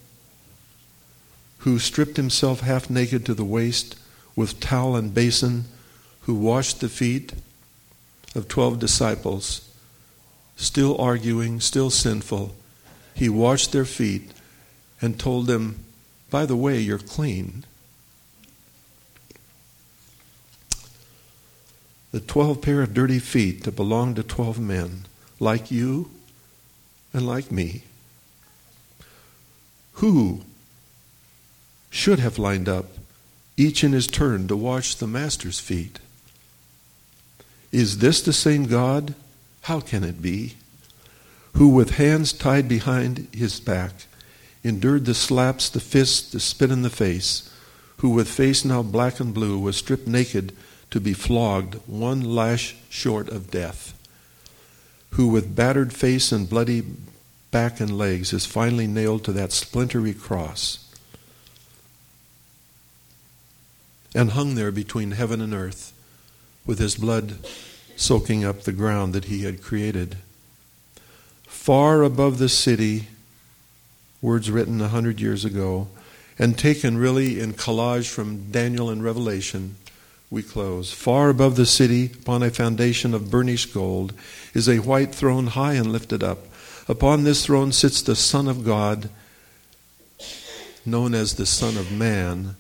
who 1.58 1.78
stripped 1.78 2.16
himself 2.16 2.60
half 2.60 2.90
naked 2.90 3.24
to 3.26 3.34
the 3.34 3.44
waist 3.44 3.96
with 4.36 4.60
towel 4.60 4.96
and 4.96 5.14
basin, 5.14 5.64
who 6.22 6.34
washed 6.34 6.80
the 6.80 6.88
feet? 6.88 7.32
of 8.34 8.48
12 8.48 8.78
disciples, 8.78 9.68
still 10.56 10.96
arguing, 11.00 11.60
still 11.60 11.90
sinful, 11.90 12.54
he 13.14 13.28
washed 13.28 13.72
their 13.72 13.84
feet 13.84 14.30
and 15.00 15.18
told 15.18 15.46
them, 15.46 15.84
By 16.30 16.46
the 16.46 16.56
way, 16.56 16.78
you're 16.78 16.98
clean. 16.98 17.64
The 22.12 22.20
12 22.20 22.61
pair 22.61 22.82
of 22.82 22.92
dirty 22.92 23.18
feet 23.18 23.64
that 23.64 23.76
belong 23.76 24.14
to 24.16 24.22
12 24.22 24.58
men, 24.58 25.06
like 25.38 25.70
you 25.70 26.11
and 27.12 27.26
like 27.26 27.52
me, 27.52 27.84
who 29.94 30.42
should 31.90 32.18
have 32.18 32.38
lined 32.38 32.68
up, 32.68 32.86
each 33.56 33.84
in 33.84 33.92
his 33.92 34.06
turn, 34.06 34.48
to 34.48 34.56
wash 34.56 34.94
the 34.94 35.06
Master's 35.06 35.61
feet. 35.61 35.98
Is 37.70 37.98
this 37.98 38.20
the 38.20 38.32
same 38.32 38.64
God? 38.64 39.14
How 39.62 39.80
can 39.80 40.02
it 40.02 40.22
be? 40.22 40.54
Who, 41.56 41.68
with 41.68 41.96
hands 41.96 42.32
tied 42.32 42.68
behind 42.68 43.28
his 43.32 43.61
back, 43.61 43.92
endured 44.64 45.04
the 45.04 45.14
slaps, 45.14 45.68
the 45.68 45.80
fists, 45.80 46.32
the 46.32 46.40
spit 46.40 46.70
in 46.70 46.82
the 46.82 46.90
face, 46.90 47.52
who, 47.98 48.11
with 48.11 48.28
face 48.28 48.64
now 48.64 48.82
black 48.82 49.20
and 49.20 49.34
blue, 49.34 49.58
was 49.58 49.76
stripped 49.76 50.08
naked 50.08 50.56
to 50.91 51.01
be 51.01 51.12
flogged 51.12 51.74
one 51.86 52.22
lash 52.22 52.76
short 52.88 53.28
of 53.28 53.51
death, 53.51 53.95
who, 55.11 55.28
with 55.28 55.55
battered 55.55 55.93
face 55.93 56.32
and 56.32 56.49
bloody 56.49 56.82
back 57.51 57.80
and 57.80 57.97
legs, 57.97 58.32
is 58.32 58.47
finally 58.47 58.86
nailed 58.86 59.24
to 59.24 59.32
that 59.32 59.53
splintery 59.53 60.14
cross 60.14 60.91
and 64.14 64.30
hung 64.30 64.55
there 64.55 64.72
between 64.72 65.12
heaven 65.12 65.41
and 65.41 65.55
earth 65.55 65.93
with 66.66 66.78
his 66.78 66.97
blood 66.97 67.38
soaking 67.97 68.45
up 68.45 68.62
the 68.62 68.72
ground 68.72 69.12
that 69.12 69.26
he 69.26 69.43
had 69.43 69.62
created. 69.62 70.16
Far 71.47 72.03
above 72.03 72.38
the 72.38 72.49
city, 72.49 73.09
words 74.22 74.51
written 74.51 74.80
a 74.80 74.88
hundred 74.88 75.20
years 75.20 75.45
ago, 75.45 75.88
and 76.38 76.59
taken 76.59 76.97
really 76.97 77.38
in 77.38 77.53
collage 77.53 78.09
from 78.09 78.51
Daniel 78.51 78.88
and 78.88 79.05
Revelation, 79.05 79.76
we 80.30 80.42
close. 80.42 80.92
Far 80.92 81.28
above 81.28 81.56
the 81.56 81.66
city, 81.66 82.12
upon 82.20 82.42
a 82.42 82.50
foundation 82.50 83.12
of 83.14 83.30
burnished 83.30 83.74
gold, 83.74 84.12
is 84.54 84.68
a 84.68 84.78
white 84.78 85.12
throne 85.12 85.48
high 85.48 85.74
and 85.74 85.90
lifted 85.90 86.22
up. 86.22 86.46
Upon 86.88 87.24
this 87.24 87.44
throne 87.44 87.72
sits 87.72 88.00
the 88.00 88.16
Son 88.16 88.46
of 88.46 88.64
God, 88.64 89.10
known 90.86 91.14
as 91.14 91.34
the 91.34 91.46
Son 91.46 91.76
of 91.76 91.90
Man. 91.90 92.56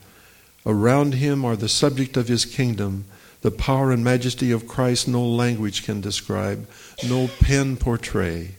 Around 0.66 1.14
him 1.14 1.44
are 1.44 1.56
the 1.56 1.68
subject 1.68 2.16
of 2.16 2.28
his 2.28 2.44
kingdom. 2.44 3.04
The 3.42 3.50
power 3.50 3.90
and 3.92 4.04
majesty 4.04 4.50
of 4.50 4.68
Christ 4.68 5.08
no 5.08 5.24
language 5.24 5.84
can 5.84 6.00
describe, 6.00 6.68
no 7.08 7.28
pen 7.40 7.76
portray. 7.76 8.50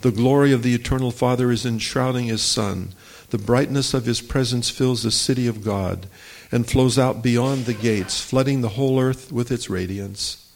The 0.00 0.12
glory 0.12 0.52
of 0.52 0.62
the 0.62 0.74
eternal 0.74 1.10
Father 1.10 1.50
is 1.50 1.66
enshrouding 1.66 2.26
his 2.26 2.42
Son. 2.42 2.94
The 3.28 3.38
brightness 3.38 3.92
of 3.92 4.06
his 4.06 4.22
presence 4.22 4.70
fills 4.70 5.02
the 5.02 5.10
city 5.10 5.46
of 5.46 5.62
God 5.62 6.06
and 6.52 6.68
flows 6.68 6.98
out 6.98 7.22
beyond 7.22 7.66
the 7.66 7.74
gates, 7.74 8.20
flooding 8.20 8.60
the 8.60 8.70
whole 8.70 9.00
earth 9.00 9.30
with 9.30 9.50
its 9.50 9.70
radiance. 9.70 10.50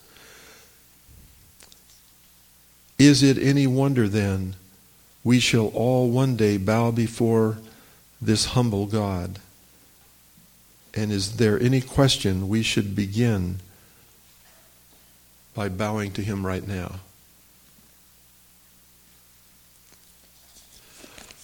Is 2.98 3.22
it 3.22 3.38
any 3.38 3.66
wonder 3.66 4.08
then 4.08 4.56
we 5.22 5.40
shall 5.40 5.68
all 5.68 6.10
one 6.10 6.36
day 6.36 6.56
bow 6.56 6.90
before 6.90 7.58
this 8.20 8.46
humble 8.46 8.86
God? 8.86 9.38
And 10.92 11.10
is 11.10 11.36
there 11.36 11.60
any 11.60 11.80
question 11.80 12.48
we 12.48 12.62
should 12.62 12.94
begin 12.94 13.58
by 15.54 15.68
bowing 15.68 16.12
to 16.12 16.22
Him 16.22 16.46
right 16.46 16.66
now? 16.66 17.00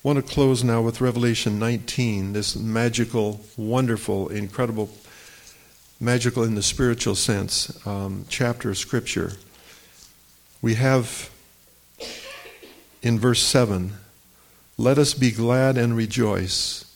I 0.03 0.09
want 0.09 0.17
to 0.17 0.33
close 0.33 0.65
now 0.65 0.81
with 0.81 1.03
Revelation 1.03 1.59
19, 1.59 2.33
this 2.33 2.57
magical, 2.57 3.45
wonderful, 3.59 4.31
incredible, 4.31 4.89
magical 6.01 6.43
in 6.43 6.55
the 6.55 6.63
spiritual 6.63 7.15
sense 7.15 7.87
um, 7.87 8.25
chapter 8.31 8.71
of 8.71 8.79
Scripture. 8.79 9.33
We 10.63 10.77
have 10.77 11.29
in 13.03 13.19
verse 13.19 13.43
7 13.43 13.93
let 14.79 14.97
us 14.97 15.13
be 15.13 15.31
glad 15.33 15.77
and 15.77 15.95
rejoice 15.95 16.87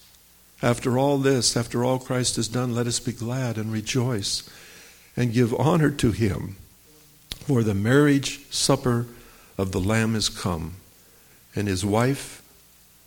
after 0.62 0.96
all 0.96 1.18
this, 1.18 1.58
after 1.58 1.84
all 1.84 1.98
Christ 1.98 2.36
has 2.36 2.48
done, 2.48 2.74
let 2.74 2.86
us 2.86 3.00
be 3.00 3.12
glad 3.12 3.58
and 3.58 3.70
rejoice 3.70 4.48
and 5.14 5.30
give 5.30 5.52
honor 5.52 5.90
to 5.90 6.10
him. 6.10 6.56
For 7.40 7.62
the 7.62 7.74
marriage 7.74 8.50
supper 8.50 9.08
of 9.58 9.72
the 9.72 9.80
Lamb 9.80 10.16
is 10.16 10.30
come, 10.30 10.76
and 11.54 11.68
his 11.68 11.84
wife, 11.84 12.40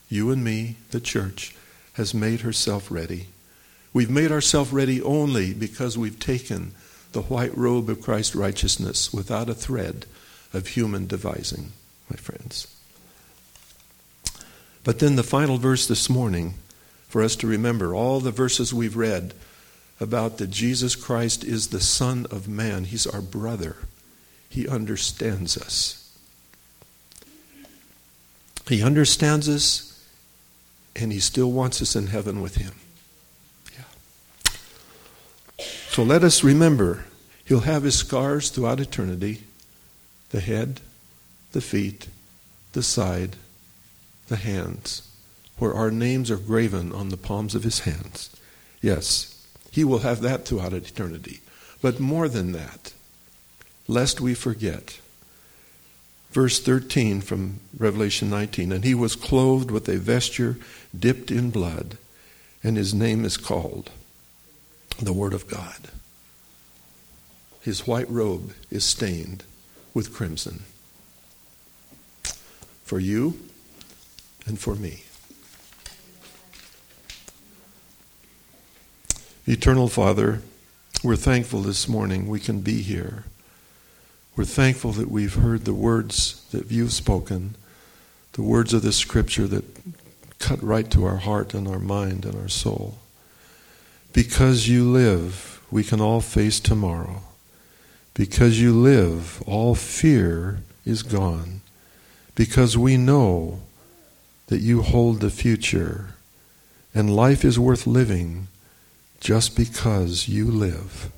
you 0.10 0.32
and 0.32 0.44
me, 0.44 0.78
the 0.92 1.00
church, 1.00 1.56
has 1.94 2.14
made 2.14 2.42
herself 2.42 2.92
ready. 2.92 3.28
We've 3.94 4.10
made 4.10 4.32
ourselves 4.32 4.72
ready 4.72 5.02
only 5.02 5.54
because 5.54 5.98
we've 5.98 6.20
taken 6.20 6.74
the 7.12 7.24
white 7.24 7.56
robe 7.58 7.90
of 7.90 8.02
Christ's 8.02 8.36
righteousness 8.36 9.12
without 9.14 9.50
a 9.50 9.56
thread 9.56 10.06
of 10.54 10.68
human 10.68 11.08
devising, 11.08 11.72
my 12.10 12.18
friends. 12.18 12.68
But 14.84 15.00
then 15.00 15.16
the 15.16 15.24
final 15.24 15.58
verse 15.58 15.88
this 15.88 16.10
morning 16.10 16.54
for 17.08 17.24
us 17.24 17.36
to 17.38 17.48
remember 17.48 17.94
all 17.96 18.20
the 18.20 18.32
verses 18.32 18.74
we've 18.74 18.96
read 18.96 19.34
about 20.00 20.38
that 20.38 20.52
Jesus 20.52 20.96
Christ 20.96 21.44
is 21.44 21.70
the 21.70 21.82
Son 21.82 22.28
of 22.30 22.48
Man. 22.48 22.84
He's 22.84 23.08
our 23.08 23.22
brother. 23.22 23.78
He 24.50 24.68
understands 24.68 25.58
us. 25.58 26.04
He 28.68 28.84
understands 28.84 29.48
us, 29.48 29.87
and 30.98 31.12
He 31.12 31.20
still 31.20 31.52
wants 31.52 31.82
us 31.82 31.96
in 31.96 32.08
heaven 32.08 32.42
with 32.42 32.56
Him. 32.56 32.74
Yeah. 33.74 34.54
So 35.90 36.04
let 36.04 36.24
us 36.24 36.44
remember 36.44 37.06
He'll 37.46 37.62
have 37.62 37.84
His 37.84 37.98
scars 37.98 38.50
throughout 38.50 38.80
eternity 38.80 39.44
the 40.30 40.42
head, 40.42 40.82
the 41.54 41.62
feet, 41.62 42.08
the 42.74 42.84
side, 42.84 43.38
the 44.28 44.36
hands 44.36 45.08
where 45.58 45.74
our 45.74 45.92
names 45.92 46.30
are 46.30 46.38
graven 46.38 46.92
on 46.92 47.10
the 47.10 47.18
palms 47.18 47.56
of 47.56 47.64
his 47.64 47.80
hands. 47.82 48.36
Yes, 48.82 49.48
he 49.72 49.84
will 49.84 50.00
have 50.00 50.22
that 50.22 50.46
throughout 50.46 50.74
eternity. 50.74 51.42
But 51.82 52.00
more 52.00 52.28
than 52.28 52.52
that, 52.52 52.94
lest 53.88 54.22
we 54.22 54.34
forget. 54.34 55.00
Verse 56.38 56.60
13 56.60 57.22
from 57.22 57.62
Revelation 57.80 58.30
19 58.30 58.72
And 58.72 58.84
he 58.84 58.94
was 58.94 59.16
clothed 59.16 59.72
with 59.72 59.90
a 59.90 59.98
vesture 59.98 60.60
dipped 60.96 61.32
in 61.32 61.50
blood, 61.50 61.98
and 62.64 62.78
his 62.78 62.94
name 62.94 63.26
is 63.26 63.38
called 63.38 63.90
the 65.02 65.14
Word 65.14 65.34
of 65.34 65.48
God. 65.48 65.90
His 67.60 67.88
white 67.88 68.08
robe 68.08 68.54
is 68.70 68.86
stained 68.86 69.46
with 69.96 70.14
crimson. 70.14 70.66
For 72.84 73.00
you 73.00 73.40
and 74.46 74.60
for 74.60 74.76
me. 74.76 75.06
Eternal 79.48 79.88
Father, 79.88 80.44
we're 81.04 81.16
thankful 81.16 81.62
this 81.62 81.88
morning 81.88 82.28
we 82.28 82.40
can 82.40 82.62
be 82.62 82.84
here. 82.84 83.24
We're 84.38 84.46
thankful 84.46 84.92
that 84.92 85.10
we've 85.10 85.34
heard 85.34 85.66
the 85.66 85.74
words 85.74 86.46
that 86.52 86.70
you've 86.70 86.94
spoken, 86.94 87.56
the 88.34 88.44
words 88.44 88.72
of 88.72 88.84
the 88.84 88.92
scripture 88.92 89.48
that 89.48 89.66
cut 90.38 90.62
right 90.62 90.92
to 90.92 91.06
our 91.06 91.18
heart 91.18 91.56
and 91.56 91.68
our 91.68 91.80
mind 91.80 92.24
and 92.24 92.36
our 92.40 92.48
soul. 92.48 93.00
Because 94.14 94.68
you 94.68 94.84
live, 94.84 95.60
we 95.72 95.84
can 95.84 96.00
all 96.00 96.22
face 96.22 96.60
tomorrow. 96.60 97.24
Because 98.14 98.62
you 98.62 98.74
live, 98.74 99.42
all 99.48 99.74
fear 99.74 100.60
is 100.86 101.02
gone. 101.02 101.62
Because 102.36 102.78
we 102.78 102.96
know 102.96 103.62
that 104.48 104.62
you 104.62 104.84
hold 104.84 105.20
the 105.20 105.32
future, 105.32 106.10
and 106.94 107.16
life 107.16 107.44
is 107.44 107.58
worth 107.58 107.88
living 107.88 108.50
just 109.20 109.58
because 109.58 110.28
you 110.30 110.46
live. 110.46 111.10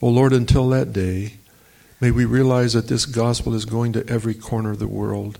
Oh 0.00 0.10
Lord, 0.10 0.32
until 0.32 0.68
that 0.68 0.92
day, 0.92 1.38
may 2.00 2.10
we 2.10 2.24
realize 2.24 2.72
that 2.72 2.88
this 2.88 3.06
gospel 3.06 3.54
is 3.54 3.64
going 3.64 3.92
to 3.92 4.08
every 4.08 4.34
corner 4.34 4.72
of 4.72 4.78
the 4.78 4.86
world. 4.86 5.38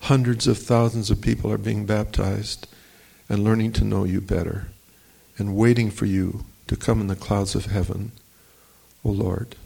Hundreds 0.00 0.46
of 0.46 0.58
thousands 0.58 1.10
of 1.10 1.20
people 1.20 1.52
are 1.52 1.58
being 1.58 1.86
baptized 1.86 2.66
and 3.28 3.44
learning 3.44 3.72
to 3.72 3.84
know 3.84 4.04
you 4.04 4.20
better 4.20 4.68
and 5.38 5.56
waiting 5.56 5.90
for 5.90 6.06
you 6.06 6.44
to 6.66 6.76
come 6.76 7.00
in 7.00 7.06
the 7.06 7.16
clouds 7.16 7.54
of 7.54 7.66
heaven. 7.66 8.12
Oh 9.04 9.10
Lord, 9.10 9.56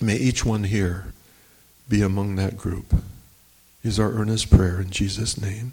may 0.00 0.16
each 0.16 0.44
one 0.44 0.64
here 0.64 1.12
be 1.88 2.02
among 2.02 2.36
that 2.36 2.56
group. 2.56 2.94
Is 3.82 4.00
our 4.00 4.12
earnest 4.12 4.50
prayer 4.50 4.80
in 4.80 4.90
Jesus' 4.90 5.38
name. 5.38 5.72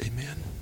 Amen. 0.00 0.57